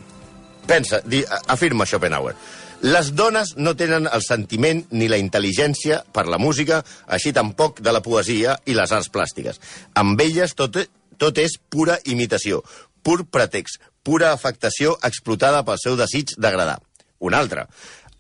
Pensa, 0.70 1.00
di, 1.02 1.24
afirma 1.48 1.88
Schopenhauer. 1.88 2.36
Les 2.80 3.10
dones 3.12 3.58
no 3.58 3.74
tenen 3.76 4.06
el 4.08 4.22
sentiment 4.24 4.86
ni 4.96 5.10
la 5.12 5.18
intel·ligència 5.20 5.98
per 6.16 6.24
la 6.32 6.38
música, 6.40 6.78
així 7.12 7.34
tampoc 7.36 7.82
de 7.84 7.92
la 7.92 8.00
poesia 8.00 8.54
i 8.72 8.76
les 8.78 8.94
arts 8.96 9.10
plàstiques. 9.12 9.60
Amb 10.00 10.22
elles 10.24 10.56
tot, 10.56 10.78
tot 11.20 11.42
és 11.44 11.58
pura 11.60 11.98
imitació, 12.08 12.62
pur 13.04 13.26
pretext, 13.28 13.82
pura 14.02 14.32
afectació 14.32 14.96
explotada 15.04 15.66
pel 15.68 15.82
seu 15.82 15.98
desig 16.00 16.32
d'agradar. 16.40 16.78
Un 17.20 17.36
altre. 17.36 17.66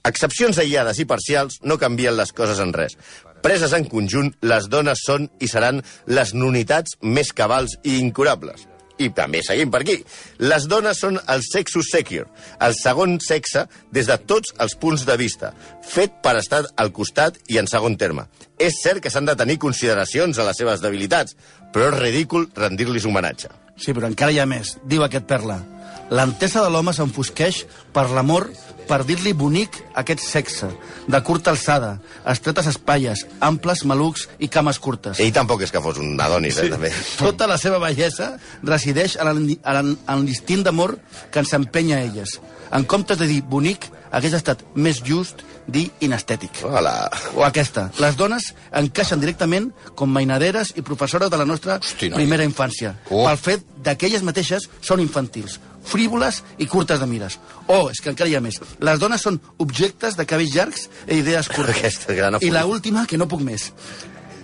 Excepcions 0.03 0.59
aïllades 0.59 0.99
i 0.99 1.07
parcials 1.07 1.61
no 1.63 1.79
canvien 1.79 2.17
les 2.19 2.35
coses 2.35 2.59
en 2.59 2.75
res. 2.75 2.97
Preses 3.39 3.71
en 3.71 3.87
conjunt, 3.87 4.33
les 4.43 4.67
dones 4.67 5.05
són 5.07 5.29
i 5.39 5.47
seran 5.47 5.79
les 6.11 6.35
nunitats 6.35 6.99
més 6.99 7.31
cabals 7.31 7.79
i 7.83 7.95
incurables. 8.03 8.67
I 8.99 9.09
també 9.15 9.41
seguim 9.45 9.71
per 9.71 9.81
aquí. 9.85 9.97
Les 10.43 10.67
dones 10.67 10.99
són 10.99 11.19
el 11.31 11.43
sexus 11.45 11.89
secure, 11.93 12.27
el 12.59 12.75
segon 12.75 13.17
sexe 13.23 13.65
des 13.95 14.09
de 14.11 14.19
tots 14.29 14.53
els 14.59 14.75
punts 14.79 15.05
de 15.07 15.15
vista, 15.19 15.53
fet 15.87 16.19
per 16.23 16.35
estar 16.39 16.65
al 16.75 16.91
costat 16.95 17.39
i 17.47 17.59
en 17.61 17.67
segon 17.71 17.95
terme. 17.97 18.27
És 18.59 18.81
cert 18.83 19.01
que 19.03 19.11
s'han 19.13 19.29
de 19.29 19.37
tenir 19.39 19.57
consideracions 19.57 20.37
a 20.37 20.47
les 20.49 20.59
seves 20.59 20.83
debilitats, 20.83 21.37
però 21.73 21.93
és 21.93 21.99
ridícul 21.99 22.49
rendir-los 22.55 23.07
homenatge. 23.07 23.51
Sí, 23.79 23.93
però 23.95 24.09
encara 24.11 24.35
hi 24.35 24.41
ha 24.43 24.47
més. 24.49 24.75
Diu 24.83 25.05
aquest 25.05 25.27
perla. 25.29 25.61
L'entesa 26.09 26.63
de 26.65 26.69
l'home 26.73 26.93
s'enfosqueix 26.95 27.63
per 27.93 28.07
l'amor 28.09 28.47
per 28.89 29.03
dir-li 29.05 29.35
bonic 29.37 29.75
a 29.93 30.01
aquest 30.01 30.23
sexe, 30.25 30.71
de 31.05 31.19
curta 31.25 31.51
alçada, 31.53 31.91
estretes 32.31 32.71
espatlles, 32.71 33.21
amples 33.45 33.83
malucs 33.85 34.25
i 34.41 34.49
cames 34.49 34.79
curtes. 34.81 35.21
Ell 35.21 35.35
tampoc 35.35 35.61
és 35.61 35.73
que 35.73 35.81
fos 35.83 35.99
un 36.01 36.17
Adonis, 36.19 36.57
eh, 36.57 36.71
també. 36.73 36.89
Tota 37.21 37.45
la 37.49 37.59
seva 37.61 37.77
bellesa 37.83 38.31
resideix 38.65 39.19
en 39.21 40.25
l'instint 40.25 40.65
d'amor 40.65 40.97
que 41.29 41.43
ens 41.43 41.53
empenya 41.53 41.99
a 41.99 42.07
elles. 42.07 42.39
En 42.73 42.85
comptes 42.89 43.17
de 43.21 43.29
dir 43.29 43.43
bonic, 43.45 43.85
hagués 44.11 44.33
estat 44.33 44.61
més 44.73 45.03
just 45.05 45.43
dir 45.69 45.87
inestètic. 46.05 46.63
Hola. 46.65 47.09
O 47.37 47.45
aquesta. 47.45 47.87
Les 48.01 48.17
dones 48.17 48.51
encaixen 48.81 49.21
directament 49.21 49.69
com 49.97 50.09
mainaderes 50.09 50.73
i 50.75 50.85
professores 50.85 51.29
de 51.29 51.37
la 51.37 51.45
nostra 51.45 51.77
Hosti, 51.77 52.09
primera 52.13 52.45
infància. 52.45 52.95
Oh. 53.09 53.27
Pel 53.27 53.41
fet 53.41 53.65
d'aquelles 53.85 54.25
mateixes 54.25 54.69
són 54.81 55.01
infantils, 55.03 55.59
frívoles 55.85 56.43
i 56.57 56.67
curtes 56.67 56.99
de 56.99 57.07
mires. 57.07 57.39
O, 57.67 57.89
és 57.89 58.01
que 58.01 58.11
encara 58.11 58.29
hi 58.29 58.35
ha 58.37 58.43
més, 58.43 58.59
les 58.79 58.99
dones 58.99 59.21
són 59.21 59.39
objectes 59.57 60.17
de 60.17 60.25
cabells 60.29 60.55
llargs 60.55 60.87
i 61.07 61.19
idees 61.21 61.49
curtes. 61.49 61.77
Aquesta 61.79 62.17
gran 62.17 62.39
I 62.41 62.51
la 62.53 62.65
última, 62.65 63.05
que 63.07 63.17
no 63.17 63.29
puc 63.29 63.43
més. 63.45 63.71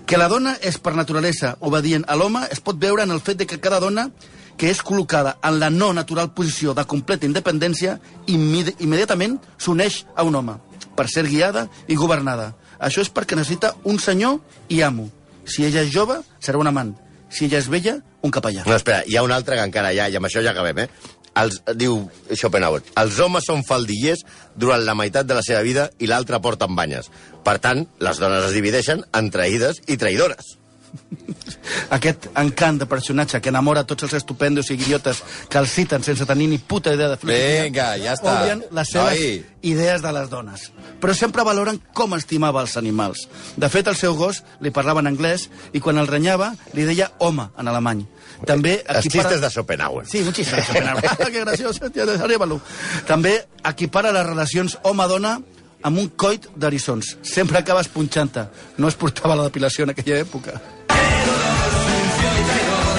Que 0.06 0.20
la 0.22 0.30
dona 0.30 0.56
és 0.62 0.78
per 0.78 0.94
naturalesa 0.94 1.56
obedient 1.66 2.06
a 2.08 2.16
l'home 2.16 2.46
es 2.54 2.62
pot 2.62 2.78
veure 2.78 3.04
en 3.04 3.12
el 3.12 3.24
fet 3.26 3.42
de 3.42 3.48
que 3.50 3.60
cada 3.60 3.80
dona 3.82 4.10
que 4.56 4.70
és 4.72 4.82
col·locada 4.86 5.36
en 5.44 5.60
la 5.60 5.70
no 5.70 5.92
natural 5.94 6.32
posició 6.34 6.74
de 6.74 6.86
completa 6.88 7.28
independència 7.28 7.98
immedi 8.32 8.76
immediatament 8.86 9.40
s'uneix 9.58 10.06
a 10.16 10.24
un 10.24 10.38
home 10.40 10.56
per 10.96 11.10
ser 11.12 11.26
guiada 11.28 11.68
i 11.92 11.98
governada. 12.00 12.54
Això 12.80 13.04
és 13.04 13.12
perquè 13.12 13.36
necessita 13.36 13.74
un 13.84 14.00
senyor 14.00 14.40
i 14.70 14.82
amo. 14.82 15.10
Si 15.46 15.66
ella 15.66 15.84
és 15.84 15.92
jove, 15.94 16.22
serà 16.40 16.60
un 16.62 16.72
amant. 16.72 16.94
Si 17.30 17.46
ella 17.46 17.60
és 17.60 17.68
vella, 17.72 17.98
un 18.24 18.32
capellà. 18.32 18.64
No, 18.66 18.78
espera, 18.78 19.04
hi 19.06 19.18
ha 19.18 19.24
un 19.26 19.34
altre 19.36 19.58
que 19.58 19.66
encara 19.68 19.92
hi 19.94 20.00
ha, 20.00 20.08
i 20.10 20.16
amb 20.18 20.30
això 20.30 20.44
ja 20.46 20.54
acabem, 20.56 20.86
eh? 20.86 20.88
Els, 21.36 21.60
diu 21.76 21.98
Schopenhauer, 22.32 22.82
els 23.02 23.18
homes 23.20 23.48
són 23.50 23.66
faldillers 23.68 24.24
durant 24.56 24.84
la 24.88 24.96
meitat 24.96 25.28
de 25.28 25.36
la 25.36 25.44
seva 25.44 25.64
vida 25.68 25.90
i 26.00 26.08
l'altre 26.08 26.40
porten 26.44 26.78
banyes. 26.78 27.10
Per 27.44 27.58
tant, 27.64 27.84
les 28.00 28.22
dones 28.24 28.48
es 28.48 28.56
divideixen 28.56 29.04
en 29.12 29.32
traïdes 29.34 29.84
i 29.92 30.00
traïdores. 30.00 30.56
Aquest 31.98 32.28
encant 32.40 32.80
de 32.82 32.88
personatge 32.90 33.42
que 33.42 33.52
enamora 33.52 33.86
tots 33.88 34.08
els 34.08 34.16
estupendos 34.18 34.70
i 34.72 34.78
idiotes 34.78 35.22
que 35.50 35.60
el 35.62 35.68
citen 35.68 36.04
sense 36.04 36.26
tenir 36.26 36.48
ni 36.52 36.58
puta 36.58 36.94
idea 36.94 37.10
de 37.12 37.18
filosofia. 37.22 37.64
Vinga, 37.64 37.88
ja 38.02 38.16
està. 38.18 38.34
Obvien 38.42 38.64
les 38.72 38.92
seves 38.92 39.20
Noi. 39.20 39.46
idees 39.74 40.04
de 40.04 40.14
les 40.16 40.30
dones. 40.30 40.68
Però 41.02 41.16
sempre 41.18 41.46
valoren 41.48 41.80
com 41.94 42.16
estimava 42.18 42.64
els 42.66 42.76
animals. 42.78 43.28
De 43.56 43.70
fet, 43.70 43.88
el 43.92 43.98
seu 44.00 44.16
gos 44.18 44.44
li 44.62 44.74
parlava 44.76 45.04
en 45.04 45.12
anglès 45.12 45.50
i 45.74 45.82
quan 45.84 46.00
el 46.02 46.10
renyava 46.12 46.54
li 46.74 46.88
deia 46.88 47.12
home 47.20 47.50
en 47.58 47.72
alemany. 47.72 48.06
També 48.46 48.78
Els 48.92 49.08
xistes 49.08 49.42
de 49.42 49.50
Schopenhauer. 49.50 50.06
Sí, 50.10 50.22
un 50.22 50.34
xiste 50.36 50.58
de 50.58 50.64
Schopenhauer. 50.64 51.18
que 51.34 51.44
graciós, 51.44 51.80
tia, 51.92 52.06
desarriba-lo. 52.06 52.60
També 53.08 53.38
equipara 53.64 54.12
les 54.16 54.26
relacions 54.28 54.78
home-dona 54.84 55.38
amb 55.86 56.02
un 56.02 56.10
coit 56.18 56.48
d'eriçons. 56.58 57.16
Sempre 57.26 57.62
acabes 57.62 57.90
punxant-te. 57.94 58.48
No 58.82 58.90
es 58.90 58.98
portava 59.00 59.38
la 59.38 59.46
depilació 59.48 59.86
en 59.86 59.94
aquella 59.94 60.18
època. 60.24 60.58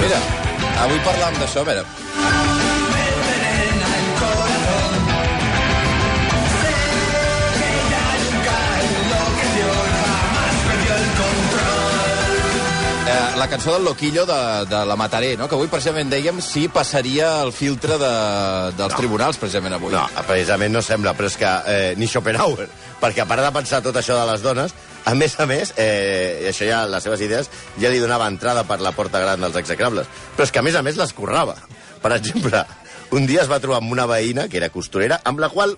Mira, 0.01 0.19
avui 0.85 0.99
parlàvem 1.07 1.41
d'això, 1.41 1.63
a 1.63 1.71
veure. 1.71 1.87
Eh, 13.07 13.37
la 13.39 13.47
cançó 13.47 13.73
del 13.73 13.85
Loquillo 13.85 14.25
de, 14.27 14.39
de 14.67 14.85
la 14.85 14.97
Mataré, 14.99 15.37
no? 15.39 15.47
que 15.47 15.55
avui 15.55 15.69
precisament 15.71 16.11
dèiem 16.11 16.41
si 16.43 16.67
passaria 16.67 17.29
el 17.45 17.53
filtre 17.55 17.95
de, 18.03 18.11
dels 18.75 18.93
no. 18.93 18.99
tribunals, 18.99 19.39
precisament 19.39 19.77
avui. 19.79 19.95
No, 19.95 20.03
precisament 20.27 20.75
no 20.75 20.83
sembla, 20.83 21.15
però 21.15 21.31
és 21.31 21.39
que 21.39 21.53
eh, 21.71 21.93
ni 21.97 22.09
Schopenhauer, 22.11 22.67
perquè 23.01 23.23
a 23.23 23.29
part 23.31 23.47
de 23.47 23.53
pensar 23.55 23.81
tot 23.85 23.97
això 23.97 24.19
de 24.19 24.27
les 24.33 24.43
dones, 24.43 24.75
a 25.07 25.15
més 25.15 25.37
a 25.39 25.47
més, 25.47 25.73
eh, 25.79 26.43
i 26.43 26.49
això 26.51 26.67
ja, 26.67 26.81
les 26.91 27.05
seves 27.07 27.21
idees, 27.23 27.51
ja 27.79 27.91
li 27.93 28.03
donava 28.03 28.27
entrada 28.27 28.65
per 28.67 28.81
la 28.83 28.91
porta 28.93 29.23
gran 29.23 29.41
dels 29.41 29.57
execrables, 29.61 30.09
però 30.35 30.47
és 30.49 30.53
que 30.53 30.59
a 30.59 30.67
més 30.67 30.75
a 30.75 30.83
més 30.83 30.99
les 30.99 31.15
currava. 31.15 31.55
Per 32.03 32.11
exemple, 32.17 32.65
un 33.15 33.27
dia 33.31 33.45
es 33.45 33.51
va 33.51 33.61
trobar 33.63 33.79
amb 33.79 33.95
una 33.95 34.09
veïna, 34.11 34.49
que 34.51 34.59
era 34.59 34.73
costurera, 34.75 35.21
amb 35.25 35.39
la 35.39 35.49
qual 35.53 35.77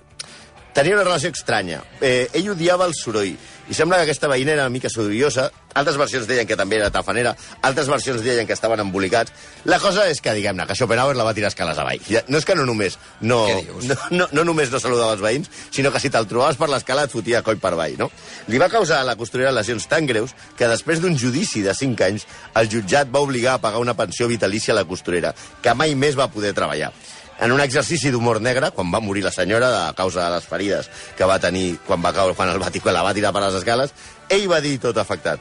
tenia 0.73 0.97
una 0.97 1.05
relació 1.05 1.29
estranya. 1.29 1.83
Eh, 2.01 2.31
ell 2.33 2.49
odiava 2.55 2.89
el 2.89 2.97
soroll, 2.97 3.37
i 3.69 3.77
sembla 3.77 3.99
que 3.99 4.09
aquesta 4.09 4.29
veïna 4.31 4.55
era 4.55 4.65
una 4.67 4.73
mica 4.73 4.91
sorollosa. 4.93 5.49
Altres 5.79 5.99
versions 6.01 6.27
deien 6.27 6.47
que 6.49 6.57
també 6.59 6.79
era 6.79 6.89
tafanera, 6.91 7.35
altres 7.63 7.89
versions 7.93 8.23
deien 8.25 8.47
que 8.49 8.57
estaven 8.57 8.81
embolicats. 8.81 9.33
La 9.69 9.79
cosa 9.79 10.07
és 10.11 10.23
que, 10.25 10.33
diguem-ne, 10.35 10.65
que 10.67 10.75
Schopenhauer 10.75 11.15
la 11.17 11.27
va 11.29 11.35
tirar 11.37 11.53
escales 11.53 11.79
avall. 11.79 12.01
Ja, 12.09 12.25
No 12.29 12.41
és 12.41 12.47
que 12.49 12.57
no 12.57 12.65
només 12.67 12.99
no, 13.21 13.45
no, 13.85 13.99
no, 14.11 14.29
no 14.33 14.45
només 14.49 14.73
no 14.73 14.81
saludava 14.81 15.15
els 15.15 15.23
veïns, 15.23 15.51
sinó 15.71 15.93
que 15.93 16.01
si 16.01 16.11
te'l 16.11 16.27
trobaves 16.31 16.59
per 16.59 16.71
l'escala 16.73 17.05
et 17.07 17.13
fotia 17.13 17.43
coll 17.47 17.61
per 17.61 17.75
avall, 17.77 17.99
no? 18.01 18.11
Li 18.49 18.59
va 18.59 18.71
causar 18.73 19.03
a 19.03 19.07
la 19.07 19.17
costurera 19.21 19.53
lesions 19.53 19.87
tan 19.91 20.09
greus 20.09 20.35
que 20.57 20.69
després 20.71 21.03
d'un 21.05 21.17
judici 21.19 21.63
de 21.63 21.75
5 21.77 22.09
anys, 22.09 22.27
el 22.59 22.73
jutjat 22.73 23.13
va 23.13 23.23
obligar 23.25 23.59
a 23.59 23.63
pagar 23.63 23.85
una 23.85 23.95
pensió 23.95 24.29
vitalícia 24.29 24.73
a 24.75 24.81
la 24.81 24.87
costurera, 24.89 25.35
que 25.63 25.75
mai 25.75 25.95
més 25.95 26.19
va 26.19 26.31
poder 26.33 26.55
treballar. 26.57 26.93
En 27.41 27.53
un 27.53 27.61
exercici 27.63 28.11
d'humor 28.11 28.41
negre, 28.43 28.73
quan 28.75 28.91
va 28.93 29.01
morir 29.01 29.23
la 29.23 29.31
senyora 29.31 29.89
a 29.89 29.93
causa 29.95 30.25
de 30.25 30.31
les 30.35 30.45
ferides 30.49 30.89
que 31.17 31.25
va 31.25 31.39
tenir 31.39 31.79
quan, 31.87 32.03
va 32.03 32.13
caure, 32.13 32.35
quan 32.35 32.51
el 32.51 32.59
va, 32.63 32.71
quan 32.83 32.95
la 32.97 33.05
va 33.07 33.15
tirar 33.15 33.33
per 33.33 33.45
les 33.45 33.61
escales, 33.61 33.95
ell 34.29 34.49
va 34.51 34.61
dir 34.65 34.79
tot 34.83 34.99
afectat. 34.99 35.39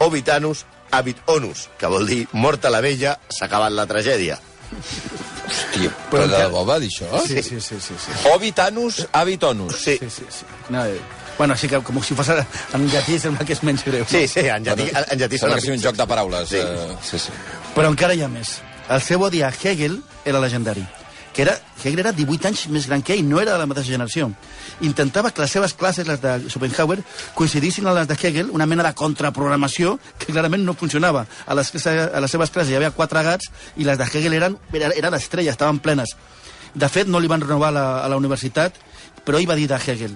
Ovitanus 0.00 0.64
habit 0.90 1.20
onus, 1.26 1.68
que 1.78 1.86
vol 1.90 2.06
dir 2.08 2.24
morta 2.32 2.70
la 2.70 2.80
vella, 2.80 3.18
s'ha 3.28 3.46
acabat 3.46 3.72
la 3.72 3.84
tragèdia. 3.90 4.38
Hòstia, 5.44 5.90
però 6.10 6.24
de 6.26 6.38
debò 6.40 6.64
va 6.66 6.78
dir 6.80 6.88
això? 6.88 7.20
Sí, 7.26 7.42
sí, 7.42 7.60
sí, 7.60 7.76
sí. 7.80 7.94
sí. 8.00 8.16
Ovitanus 8.32 9.04
avitonus. 9.12 9.76
Sí, 9.76 9.98
Sí, 10.00 10.10
sí, 10.10 10.24
sí. 10.30 10.44
No, 10.70 10.84
eh, 10.86 10.98
bueno, 11.38 11.56
sí 11.56 11.68
que 11.68 11.80
com 11.84 12.00
si 12.02 12.14
fos 12.14 12.28
en 12.30 12.88
llatí 12.88 13.18
sembla 13.18 13.44
que 13.44 13.52
és 13.52 13.62
menys 13.62 13.84
greu. 13.84 14.04
sí, 14.08 14.26
sí 14.28 14.40
en 14.48 14.64
llatí, 14.64 14.88
en 14.88 15.18
llatí 15.18 15.38
Sembla 15.38 15.56
que 15.56 15.66
sigui 15.66 15.76
un 15.76 15.82
joc 15.82 15.96
de 15.96 16.06
paraules. 16.06 16.48
Sí. 16.48 16.56
eh, 16.56 16.96
sí, 17.02 17.18
sí. 17.18 17.32
Però 17.74 17.90
encara 17.90 18.14
hi 18.14 18.22
ha 18.22 18.28
més. 18.28 18.60
El 18.88 19.00
seu 19.00 19.22
odi 19.22 19.42
a 19.42 19.52
Hegel 19.52 20.00
era 20.24 20.40
legendari. 20.40 20.84
Que 21.34 21.42
era, 21.42 21.56
Hegel 21.82 21.98
era 21.98 22.12
18 22.14 22.48
anys 22.50 22.64
més 22.70 22.86
gran 22.86 23.02
que 23.02 23.16
ell, 23.16 23.24
no 23.26 23.40
era 23.42 23.56
de 23.56 23.58
la 23.58 23.66
mateixa 23.66 23.90
generació. 23.92 24.28
Intentava 24.86 25.32
que 25.34 25.42
les 25.42 25.54
seves 25.56 25.74
classes, 25.74 26.06
les 26.06 26.20
de 26.22 26.34
Schopenhauer, 26.46 27.00
coincidissin 27.34 27.88
amb 27.88 27.98
les 27.98 28.10
de 28.10 28.16
Hegel, 28.20 28.52
una 28.54 28.68
mena 28.70 28.86
de 28.86 28.94
contraprogramació 28.94 29.96
que 30.18 30.30
clarament 30.30 30.62
no 30.64 30.76
funcionava. 30.78 31.26
A 31.46 31.58
les, 31.58 31.74
a 31.86 32.22
les 32.22 32.36
seves 32.36 32.54
classes 32.54 32.70
hi 32.70 32.78
havia 32.78 32.94
quatre 32.94 33.24
gats 33.26 33.50
i 33.76 33.88
les 33.88 33.98
de 33.98 34.06
Hegel 34.06 34.38
eren, 34.38 34.58
eren, 34.72 35.18
estrelles, 35.18 35.58
estaven 35.58 35.82
plenes. 35.82 36.14
De 36.74 36.88
fet, 36.90 37.10
no 37.10 37.18
li 37.18 37.30
van 37.30 37.42
renovar 37.42 37.74
la, 37.74 37.88
a 38.04 38.08
la 38.10 38.20
universitat, 38.20 38.78
però 39.26 39.38
ell 39.40 39.50
va 39.50 39.58
dir 39.58 39.66
de 39.70 39.80
Hegel 39.82 40.14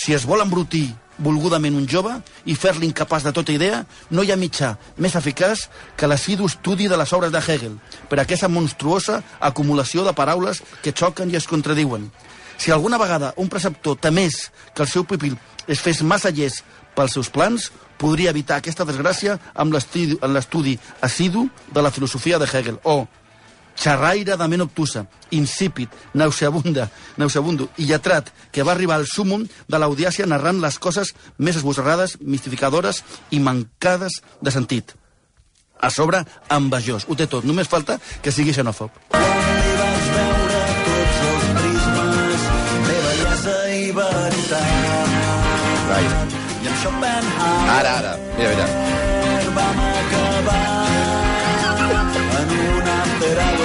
si 0.00 0.14
es 0.14 0.24
vol 0.24 0.40
embrutir 0.40 0.88
volgudament 1.20 1.76
un 1.76 1.86
jove 1.88 2.16
i 2.48 2.56
fer-li 2.56 2.88
incapaç 2.88 3.26
de 3.26 3.32
tota 3.36 3.52
idea, 3.52 3.84
no 4.10 4.24
hi 4.24 4.32
ha 4.32 4.40
mitjà 4.40 4.74
més 4.98 5.14
eficaç 5.16 5.68
que 5.96 6.08
l'assidu 6.08 6.48
estudi 6.48 6.88
de 6.88 6.98
les 6.98 7.12
obres 7.12 7.32
de 7.32 7.40
Hegel 7.40 7.78
per 8.08 8.20
aquesta 8.20 8.48
monstruosa 8.48 9.20
acumulació 9.40 10.04
de 10.04 10.16
paraules 10.16 10.62
que 10.82 10.94
xoquen 10.96 11.30
i 11.30 11.38
es 11.38 11.48
contradiuen. 11.48 12.10
Si 12.60 12.70
alguna 12.70 12.98
vegada 12.98 13.32
un 13.36 13.48
preceptor 13.48 13.96
temés 13.96 14.50
que 14.74 14.82
el 14.82 14.88
seu 14.88 15.04
pupil 15.04 15.38
es 15.66 15.80
fes 15.80 16.02
massa 16.02 16.28
llest 16.28 16.64
pels 16.96 17.14
seus 17.16 17.30
plans, 17.32 17.70
podria 18.00 18.32
evitar 18.34 18.58
aquesta 18.58 18.84
desgràcia 18.88 19.38
amb 19.54 19.72
l'estudi 19.72 20.76
assidu 21.00 21.48
de 21.72 21.82
la 21.84 21.92
filosofia 21.92 22.38
de 22.38 22.48
Hegel. 22.48 22.80
O, 22.84 23.06
xerraire 23.80 24.36
de 24.36 24.48
ment 24.48 24.62
obtusa, 24.66 25.06
insípid, 25.30 25.88
nauseabunda, 26.14 26.90
nauseabundo 27.16 27.70
i 27.80 27.88
lletrat, 27.88 28.28
que 28.52 28.62
va 28.62 28.72
arribar 28.76 29.00
al 29.00 29.08
súmum 29.08 29.46
de 29.68 29.80
l'audiència 29.80 30.28
narrant 30.28 30.60
les 30.60 30.78
coses 30.78 31.14
més 31.38 31.56
esbossarrades, 31.56 32.18
mistificadores 32.20 33.02
i 33.30 33.40
mancades 33.40 34.20
de 34.40 34.52
sentit. 34.52 34.94
A 35.80 35.88
sobre, 35.88 36.20
envejós. 36.52 37.06
Ho 37.08 37.16
té 37.16 37.24
tot. 37.26 37.46
Només 37.48 37.68
falta 37.68 37.96
que 38.20 38.32
sigui 38.32 38.52
xenòfob. 38.52 38.92
Ara, 47.70 47.92
ara. 47.96 48.12
Mira, 48.36 48.50
mira. 48.50 48.66
Jo 53.30 53.59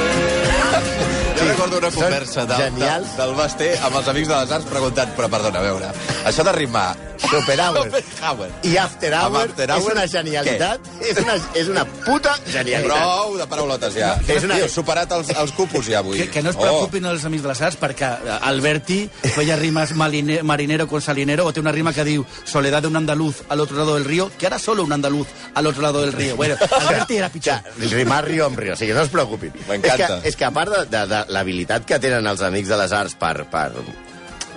recordo 1.65 1.88
una 1.88 1.91
conversa 1.95 2.45
del, 2.45 2.75
del, 2.75 3.05
del 3.17 3.34
Basté 3.36 3.72
amb 3.81 3.95
els 4.00 4.07
amics 4.07 4.27
de 4.29 4.36
les 4.41 4.51
arts 4.51 4.65
preguntant, 4.69 5.12
però 5.17 5.29
perdona, 5.29 5.60
a 5.60 5.65
veure, 5.65 5.91
això 6.29 6.43
de 6.48 6.51
rimar... 6.55 6.88
Schopenhauer. 7.15 7.86
Schopenhauer. 7.89 8.50
I 8.67 8.75
After 8.77 9.13
Hour, 9.15 9.45
After 9.50 9.69
Hour, 9.72 9.79
és 9.79 9.93
una 9.93 10.03
genialitat, 10.12 10.89
és 11.00 11.17
una, 11.22 11.36
és 11.57 11.69
una 11.72 11.86
puta 12.03 12.34
genialitat. 12.51 12.91
Prou 13.00 13.38
de 13.39 13.48
paraulotes, 13.50 13.95
ja. 13.95 14.10
És 14.27 14.43
una- 14.43 14.57
Tio, 14.60 14.67
superat 14.69 15.12
els, 15.15 15.29
els 15.31 15.51
cupos, 15.55 15.88
ja, 15.88 16.00
avui. 16.03 16.17
Que, 16.19 16.27
que 16.29 16.43
no 16.43 16.51
es 16.51 16.57
preocupin 16.60 17.05
els 17.10 17.24
amics 17.25 17.43
de 17.43 17.50
les 17.53 17.62
arts, 17.62 17.77
perquè 17.81 18.10
eh, 18.19 18.36
Alberti 18.50 19.00
feia 19.34 19.55
rimes 19.55 19.95
maline, 19.95 20.41
marinero 20.43 20.88
con 20.91 21.01
salinero, 21.01 21.45
o 21.48 21.53
té 21.55 21.63
una 21.63 21.72
rima 21.72 21.93
que 21.95 22.03
diu 22.03 22.25
soledad 22.43 22.84
de 22.84 22.89
un 22.91 22.98
andaluz 23.00 23.41
al 23.50 23.62
otro 23.63 23.77
lado 23.77 23.95
del 23.95 24.03
río, 24.05 24.29
que 24.38 24.45
ara 24.48 24.60
solo 24.60 24.84
un 24.84 24.91
andaluz 24.93 25.27
al 25.55 25.65
otro 25.67 25.81
lado 25.81 26.01
del 26.01 26.12
río. 26.13 26.36
Bueno, 26.36 26.57
Alberti 26.81 27.15
era 27.17 27.29
pitjor. 27.29 27.63
Ja, 27.63 27.63
rimar 27.95 28.25
rio 28.27 28.45
amb 28.45 28.60
rio, 28.60 28.74
o 28.74 28.75
sigui, 28.75 28.91
no 28.93 29.01
es 29.01 29.10
preocupin. 29.10 29.53
M'encanta. 29.69 30.03
És 30.17 30.22
que, 30.22 30.29
és 30.29 30.36
que 30.36 30.45
a 30.45 30.51
part 30.51 30.69
de, 30.75 30.86
de, 30.91 31.05
de 31.07 31.24
l'habilitat 31.29 31.54
l'habilitat 31.55 31.85
que 31.88 32.00
tenen 32.03 32.27
els 32.27 32.41
amics 32.43 32.67
de 32.67 32.77
les 32.77 32.91
arts 32.91 33.15
per, 33.15 33.45
per, 33.47 33.69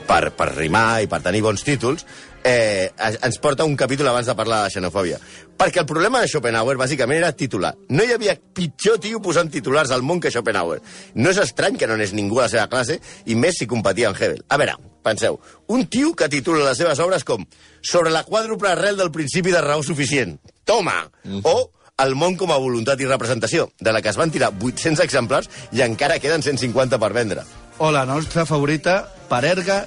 per, 0.08 0.22
per 0.34 0.48
rimar 0.56 1.02
i 1.04 1.06
per 1.06 1.20
tenir 1.22 1.44
bons 1.44 1.62
títols, 1.62 2.02
eh, 2.42 2.90
ens 2.98 3.38
porta 3.38 3.64
un 3.64 3.76
capítol 3.78 4.08
abans 4.10 4.26
de 4.26 4.34
parlar 4.34 4.64
de 4.64 4.72
xenofòbia. 4.74 5.20
Perquè 5.58 5.82
el 5.82 5.86
problema 5.86 6.20
de 6.20 6.30
Schopenhauer, 6.30 6.76
bàsicament, 6.78 7.20
era 7.20 7.30
titular. 7.32 7.74
No 7.90 8.02
hi 8.02 8.14
havia 8.14 8.34
pitjor 8.34 8.98
tio 9.02 9.22
posant 9.22 9.50
titulars 9.50 9.92
al 9.94 10.02
món 10.02 10.18
que 10.18 10.32
Schopenhauer. 10.34 10.80
No 11.14 11.30
és 11.30 11.38
estrany 11.42 11.78
que 11.78 11.86
no 11.86 11.96
n'és 11.98 12.14
ningú 12.14 12.40
a 12.40 12.46
la 12.48 12.52
seva 12.52 12.66
classe, 12.70 12.98
i 13.26 13.38
més 13.38 13.58
si 13.58 13.70
competia 13.70 14.10
amb 14.10 14.18
Hebel. 14.18 14.42
A 14.48 14.58
veure, 14.58 14.74
penseu, 15.06 15.38
un 15.70 15.86
tio 15.86 16.14
que 16.18 16.30
titula 16.30 16.66
les 16.66 16.82
seves 16.82 16.98
obres 17.04 17.24
com 17.24 17.46
Sobre 17.78 18.10
la 18.10 18.24
quàdruple 18.26 18.72
arrel 18.72 18.98
del 18.98 19.14
principi 19.14 19.54
de 19.54 19.62
raó 19.62 19.84
suficient. 19.86 20.34
Toma! 20.66 21.04
O 21.46 21.70
el 21.98 22.14
món 22.14 22.36
com 22.38 22.52
a 22.54 22.58
voluntat 22.62 23.00
i 23.02 23.06
representació, 23.10 23.68
de 23.80 23.92
la 23.92 24.00
que 24.02 24.10
es 24.12 24.16
van 24.18 24.30
tirar 24.30 24.52
800 24.54 25.02
exemplars 25.04 25.48
i 25.74 25.82
encara 25.82 26.18
queden 26.22 26.42
150 26.46 26.98
per 26.98 27.12
vendre. 27.12 27.42
O 27.78 27.90
la 27.94 28.04
nostra 28.06 28.44
favorita, 28.46 29.00
Parerga 29.28 29.84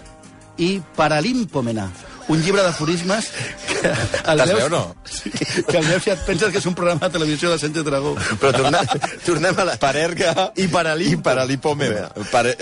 i 0.58 0.82
Paralimpomena. 0.96 1.90
Un 2.32 2.40
llibre 2.44 2.62
d'aforismes 2.64 3.28
que... 3.68 3.92
el 4.32 4.44
veus- 4.44 4.60
veu, 4.60 4.70
no? 4.70 4.82
Sí, 5.04 5.32
que 5.32 5.78
el 5.80 5.88
veus 5.88 6.06
i 6.08 6.14
et 6.14 6.22
penses 6.28 6.52
que 6.54 6.60
és 6.62 6.68
un 6.70 6.76
programa 6.78 7.08
de 7.08 7.16
televisió 7.18 7.50
de 7.52 7.58
Sánchez 7.60 7.84
Dragó. 7.88 8.14
Però 8.40 8.52
tornem, 8.56 8.92
tornem 9.26 9.58
a 9.60 9.66
la... 9.72 9.78
Parerga 9.82 10.52
I 10.56 10.68
paralí... 10.72 11.10
i 11.16 11.18
paralipòmena. 11.20 12.12
Pare... 12.32 12.54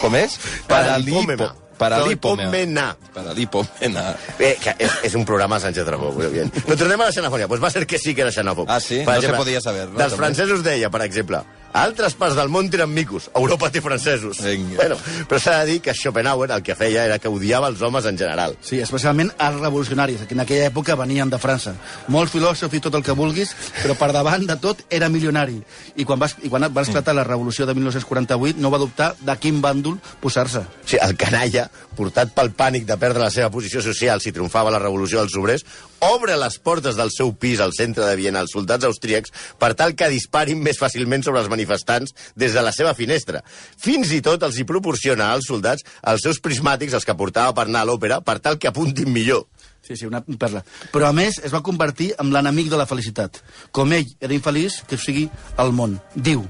Com 0.00 0.16
és? 0.20 0.38
Paralipòmena. 0.70 1.50
Paralipòmena. 1.78 2.88
Paralipòmena. 3.14 4.04
Bé, 4.38 4.56
que 4.62 4.74
és, 4.78 4.98
és 5.10 5.14
un 5.18 5.24
programa 5.28 5.58
de 5.58 5.66
Sánchez 5.68 5.86
Dragó, 5.86 6.10
bé. 6.18 6.28
Però 6.64 6.76
tornem 6.76 7.00
a 7.00 7.08
la 7.08 7.14
xenofònia. 7.14 7.48
Pues 7.48 7.62
va 7.62 7.70
ser 7.70 7.86
que 7.86 7.98
sí 7.98 8.14
que 8.14 8.22
era 8.26 8.32
xenòfob. 8.34 8.68
Ah, 8.68 8.80
sí? 8.80 9.02
Per 9.06 9.16
No 9.16 9.22
se 9.22 9.32
podia 9.38 9.60
saber, 9.64 9.86
no, 9.88 9.98
Dels 9.98 10.12
també. 10.12 10.24
francesos 10.24 10.64
deia, 10.66 10.90
per 10.90 11.02
exemple, 11.06 11.42
a 11.72 11.82
altres 11.84 12.14
parts 12.18 12.36
del 12.38 12.48
món 12.48 12.70
tenen 12.72 12.90
micos, 12.94 13.28
Europa 13.36 13.68
té 13.70 13.82
francesos. 13.84 14.40
Vinga. 14.44 14.76
Bueno, 14.78 14.96
però 15.28 15.40
s'ha 15.42 15.58
de 15.60 15.72
dir 15.72 15.80
que 15.84 15.94
Schopenhauer 15.94 16.50
el 16.54 16.62
que 16.64 16.76
feia 16.78 17.04
era 17.04 17.18
que 17.18 17.28
odiava 17.28 17.68
els 17.68 17.82
homes 17.82 18.06
en 18.08 18.18
general. 18.18 18.56
Sí, 18.64 18.80
especialment 18.80 19.30
els 19.36 19.60
revolucionaris, 19.60 20.24
que 20.28 20.36
en 20.36 20.44
aquella 20.44 20.70
època 20.70 20.96
venien 20.98 21.30
de 21.30 21.40
França. 21.40 21.74
Molt 22.08 22.32
filòsof 22.32 22.74
i 22.74 22.82
tot 22.84 22.96
el 22.96 23.04
que 23.04 23.16
vulguis, 23.18 23.54
però 23.82 23.98
per 23.98 24.10
davant 24.16 24.46
de 24.48 24.56
tot 24.62 24.84
era 24.88 25.10
milionari. 25.12 25.58
I 25.96 26.08
quan 26.08 26.20
va, 26.20 26.30
i 26.42 26.48
quan 26.48 26.68
va 26.72 26.86
esclatar 26.86 27.14
la 27.16 27.26
revolució 27.28 27.66
de 27.66 27.76
1948 27.76 28.58
no 28.62 28.72
va 28.72 28.80
dubtar 28.82 29.12
de 29.20 29.36
quin 29.40 29.60
bàndol 29.64 30.00
posar-se. 30.22 30.64
O 30.64 30.88
sigui, 30.88 31.02
el 31.04 31.16
canalla, 31.20 31.68
portat 31.98 32.30
pel 32.34 32.52
pànic 32.54 32.86
de 32.86 32.96
perdre 33.00 33.24
la 33.24 33.32
seva 33.34 33.50
posició 33.50 33.82
social 33.84 34.22
si 34.22 34.32
triomfava 34.34 34.72
la 34.74 34.80
revolució 34.82 35.20
dels 35.20 35.34
obrers, 35.40 35.66
obre 36.06 36.36
les 36.38 36.58
portes 36.62 36.96
del 36.98 37.10
seu 37.14 37.32
pis 37.34 37.60
al 37.60 37.74
centre 37.74 38.06
de 38.06 38.16
Viena 38.20 38.44
als 38.44 38.54
soldats 38.54 38.86
austríacs 38.86 39.34
per 39.58 39.74
tal 39.78 39.96
que 39.98 40.10
disparin 40.12 40.62
més 40.62 40.78
fàcilment 40.78 41.26
sobre 41.26 41.42
els 41.42 41.50
manifestants 41.50 42.14
des 42.38 42.54
de 42.54 42.62
la 42.62 42.72
seva 42.74 42.94
finestra. 42.94 43.42
Fins 43.76 44.14
i 44.14 44.22
tot 44.24 44.46
els 44.46 44.58
hi 44.58 44.66
proporciona 44.68 45.32
als 45.32 45.50
soldats 45.50 45.86
els 46.06 46.22
seus 46.22 46.38
prismàtics, 46.44 46.94
els 46.94 47.06
que 47.06 47.18
portava 47.18 47.56
per 47.56 47.66
anar 47.66 47.82
a 47.82 47.90
l'òpera, 47.90 48.22
per 48.22 48.38
tal 48.44 48.58
que 48.58 48.70
apuntin 48.70 49.10
millor. 49.12 49.46
Sí, 49.82 49.96
sí, 49.96 50.06
una 50.06 50.20
perla. 50.20 50.62
Però, 50.92 51.08
a 51.08 51.14
més, 51.16 51.38
es 51.44 51.54
va 51.54 51.64
convertir 51.64 52.12
en 52.20 52.32
l'enemic 52.34 52.68
de 52.68 52.76
la 52.76 52.86
felicitat. 52.86 53.40
Com 53.72 53.94
ell 53.96 54.08
era 54.20 54.36
infeliç, 54.36 54.82
que 54.88 54.98
sigui 55.00 55.28
el 55.62 55.72
món. 55.72 55.96
Diu, 56.14 56.44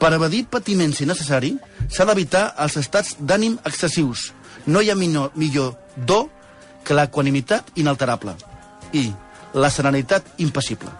per 0.00 0.14
evadir 0.16 0.46
patiments 0.48 1.02
innecessari, 1.04 1.50
s'ha 1.92 2.06
d'evitar 2.08 2.46
els 2.64 2.78
estats 2.80 3.18
d'ànim 3.20 3.58
excessius. 3.68 4.30
No 4.66 4.82
hi 4.82 4.90
ha 4.90 4.96
millor, 4.98 5.32
millor 5.34 5.76
do 5.96 6.28
que 6.84 6.96
l'equanimitat 6.96 7.72
inalterable 7.76 8.34
i 8.92 9.10
la 9.54 9.70
serenitat 9.70 10.26
impassible. 10.38 10.90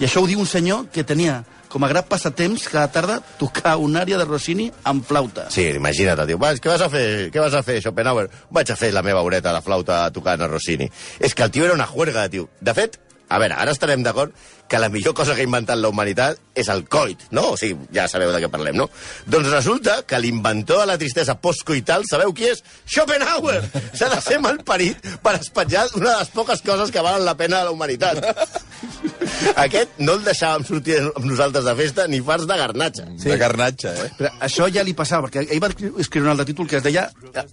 I 0.00 0.04
això 0.04 0.22
ho 0.22 0.28
diu 0.28 0.40
un 0.40 0.48
senyor 0.48 0.88
que 0.92 1.04
tenia 1.04 1.42
com 1.68 1.84
a 1.84 1.88
gran 1.90 2.04
passatemps 2.08 2.68
cada 2.70 2.88
tarda 2.92 3.16
tocar 3.40 3.76
una 3.82 4.02
àrea 4.04 4.18
de 4.20 4.24
Rossini 4.24 4.68
amb 4.84 5.04
flauta. 5.04 5.48
Sí, 5.50 5.64
imagina't, 5.76 6.26
diu, 6.28 6.38
"Vas, 6.38 6.60
què 6.60 6.68
vas 6.68 6.80
a 6.80 6.88
fer? 6.88 7.30
Què 7.32 7.40
vas 7.40 7.54
a 7.54 7.62
fer, 7.62 7.80
Schopenhauer? 7.80 8.30
Vaig 8.50 8.70
a 8.70 8.76
fer 8.76 8.92
la 8.92 9.02
meva 9.02 9.22
horeta 9.22 9.52
de 9.52 9.62
flauta 9.62 10.10
tocant 10.10 10.40
a 10.40 10.46
Rossini. 10.46 10.90
És 11.18 11.34
que 11.34 11.42
el 11.42 11.50
tio 11.50 11.64
era 11.64 11.74
una 11.74 11.86
juerga, 11.86 12.28
tio. 12.28 12.48
De 12.60 12.74
fet, 12.74 12.98
a 13.28 13.38
veure, 13.38 13.54
ara 13.54 13.72
estarem 13.72 14.02
d'acord 14.02 14.32
que 14.68 14.78
la 14.78 14.88
millor 14.88 15.14
cosa 15.14 15.34
que 15.34 15.44
ha 15.44 15.46
inventat 15.46 15.78
la 15.78 15.90
humanitat 15.92 16.40
és 16.56 16.68
el 16.72 16.84
coit, 16.90 17.20
no? 17.36 17.52
O 17.52 17.58
sigui, 17.60 17.88
ja 17.94 18.06
sabeu 18.10 18.32
de 18.34 18.40
què 18.42 18.50
parlem, 18.50 18.78
no? 18.80 18.88
Doncs 19.30 19.50
resulta 19.52 20.00
que 20.08 20.18
l'inventor 20.22 20.82
de 20.82 20.88
la 20.90 20.98
tristesa 20.98 21.36
postcoital, 21.38 22.06
sabeu 22.08 22.32
qui 22.34 22.48
és? 22.50 22.62
Schopenhauer! 22.84 23.60
S'ha 23.94 24.10
de 24.12 24.20
ser 24.24 24.40
malparit 24.42 25.04
per 25.22 25.36
espatllar 25.38 25.86
una 25.94 26.14
de 26.14 26.18
les 26.24 26.32
poques 26.34 26.64
coses 26.66 26.90
que 26.90 27.04
valen 27.04 27.26
la 27.26 27.36
pena 27.38 27.60
de 27.60 27.68
la 27.68 27.74
humanitat. 27.76 28.24
Aquest 29.56 30.00
no 30.00 30.16
el 30.16 30.24
deixàvem 30.26 30.64
sortir 30.66 30.98
amb 31.04 31.24
nosaltres 31.28 31.66
de 31.66 31.74
festa 31.78 32.06
ni 32.10 32.22
farts 32.24 32.48
de 32.48 32.56
garnatxa. 32.58 33.06
Sí. 33.20 33.30
De 33.30 33.38
carnatge, 33.40 33.92
eh? 33.92 34.10
Però 34.18 34.32
això 34.48 34.68
ja 34.72 34.84
li 34.86 34.96
passava, 34.96 35.28
perquè 35.28 35.44
ell 35.44 35.62
va 35.62 35.70
escriure 36.02 36.26
un 36.26 36.32
altre 36.34 36.48
títol 36.48 36.68
que 36.70 36.80
es 36.80 36.84
deia 36.86 37.06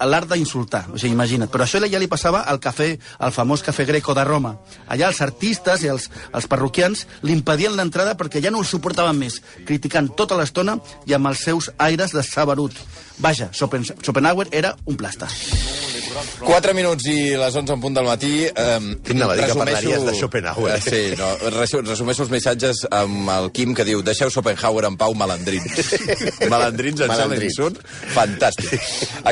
L'art 0.04 0.30
d'insultar, 0.32 0.86
o 0.94 0.98
sigui, 0.98 1.14
imagina't. 1.16 1.52
Però 1.52 1.66
això 1.66 1.82
ja 1.84 2.00
li 2.02 2.10
passava 2.12 2.44
al 2.50 2.60
cafè, 2.64 2.90
al 3.24 3.34
famós 3.36 3.64
cafè 3.66 3.86
greco 3.88 4.16
de 4.16 4.24
Roma. 4.28 4.56
Allà 4.88 5.10
els 5.12 5.22
artistes 5.26 5.84
i 5.84 5.92
els, 5.92 6.10
els 6.34 6.48
parroquians 6.50 7.03
li 7.24 7.34
impedien 7.34 7.76
l'entrada 7.76 8.16
perquè 8.18 8.42
ja 8.44 8.52
no 8.52 8.60
el 8.60 8.66
suportaven 8.66 9.18
més, 9.18 9.42
criticant 9.66 10.10
tota 10.16 10.38
l'estona 10.40 10.78
i 11.06 11.14
amb 11.14 11.28
els 11.28 11.40
seus 11.40 11.72
aires 11.78 12.12
de 12.14 12.24
saberut. 12.24 12.74
Vaja, 13.20 13.50
Schopen- 13.54 13.86
Schopenhauer 14.02 14.48
era 14.52 14.76
un 14.86 14.96
plasta. 14.98 15.28
4 16.44 16.74
minuts 16.76 17.06
i 17.10 17.34
les 17.40 17.56
11 17.56 17.74
en 17.74 17.82
punt 17.82 17.96
del 17.96 18.06
matí. 18.06 18.44
Eh, 18.46 18.80
anava 19.14 19.34
a 19.34 19.38
dir 19.38 19.46
que 19.50 19.56
parlaries 19.58 20.04
de 20.06 20.14
Schopenhauer. 20.18 20.76
Eh, 20.76 20.82
sí, 20.82 21.02
no, 21.18 21.30
resu- 21.56 21.82
resumeixo 21.86 22.24
els 22.26 22.32
missatges 22.34 22.84
amb 22.92 23.30
el 23.34 23.52
Quim 23.56 23.74
que 23.78 23.86
diu 23.88 24.02
deixeu 24.06 24.30
Schopenhauer 24.34 24.86
en 24.90 24.98
pau, 24.98 25.14
malandrins. 25.18 25.64
malandrins, 26.54 27.00
em 27.02 27.08
sembla 27.08 27.18
Malandrins. 27.26 27.54
insult. 27.54 27.80
Fantàstic. 28.14 28.82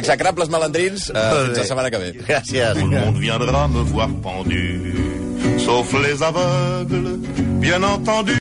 Execrables 0.01 0.49
malandrins, 0.49 1.09
eh, 1.09 1.27
fins 1.45 1.57
la 1.61 1.67
setmana 1.73 1.91
que 1.91 1.97
ve. 2.05 2.11
Gràcies. 2.25 2.73
Tout 2.79 2.87
le 2.89 2.99
monde 3.05 3.19
viendra 3.19 3.67
me 3.67 3.83
voir 3.91 4.09
pendu, 4.23 5.59
sauf 5.65 5.93
les 6.01 6.21
aveugles, 6.21 7.19
bien 7.61 7.83
entendu. 7.83 8.40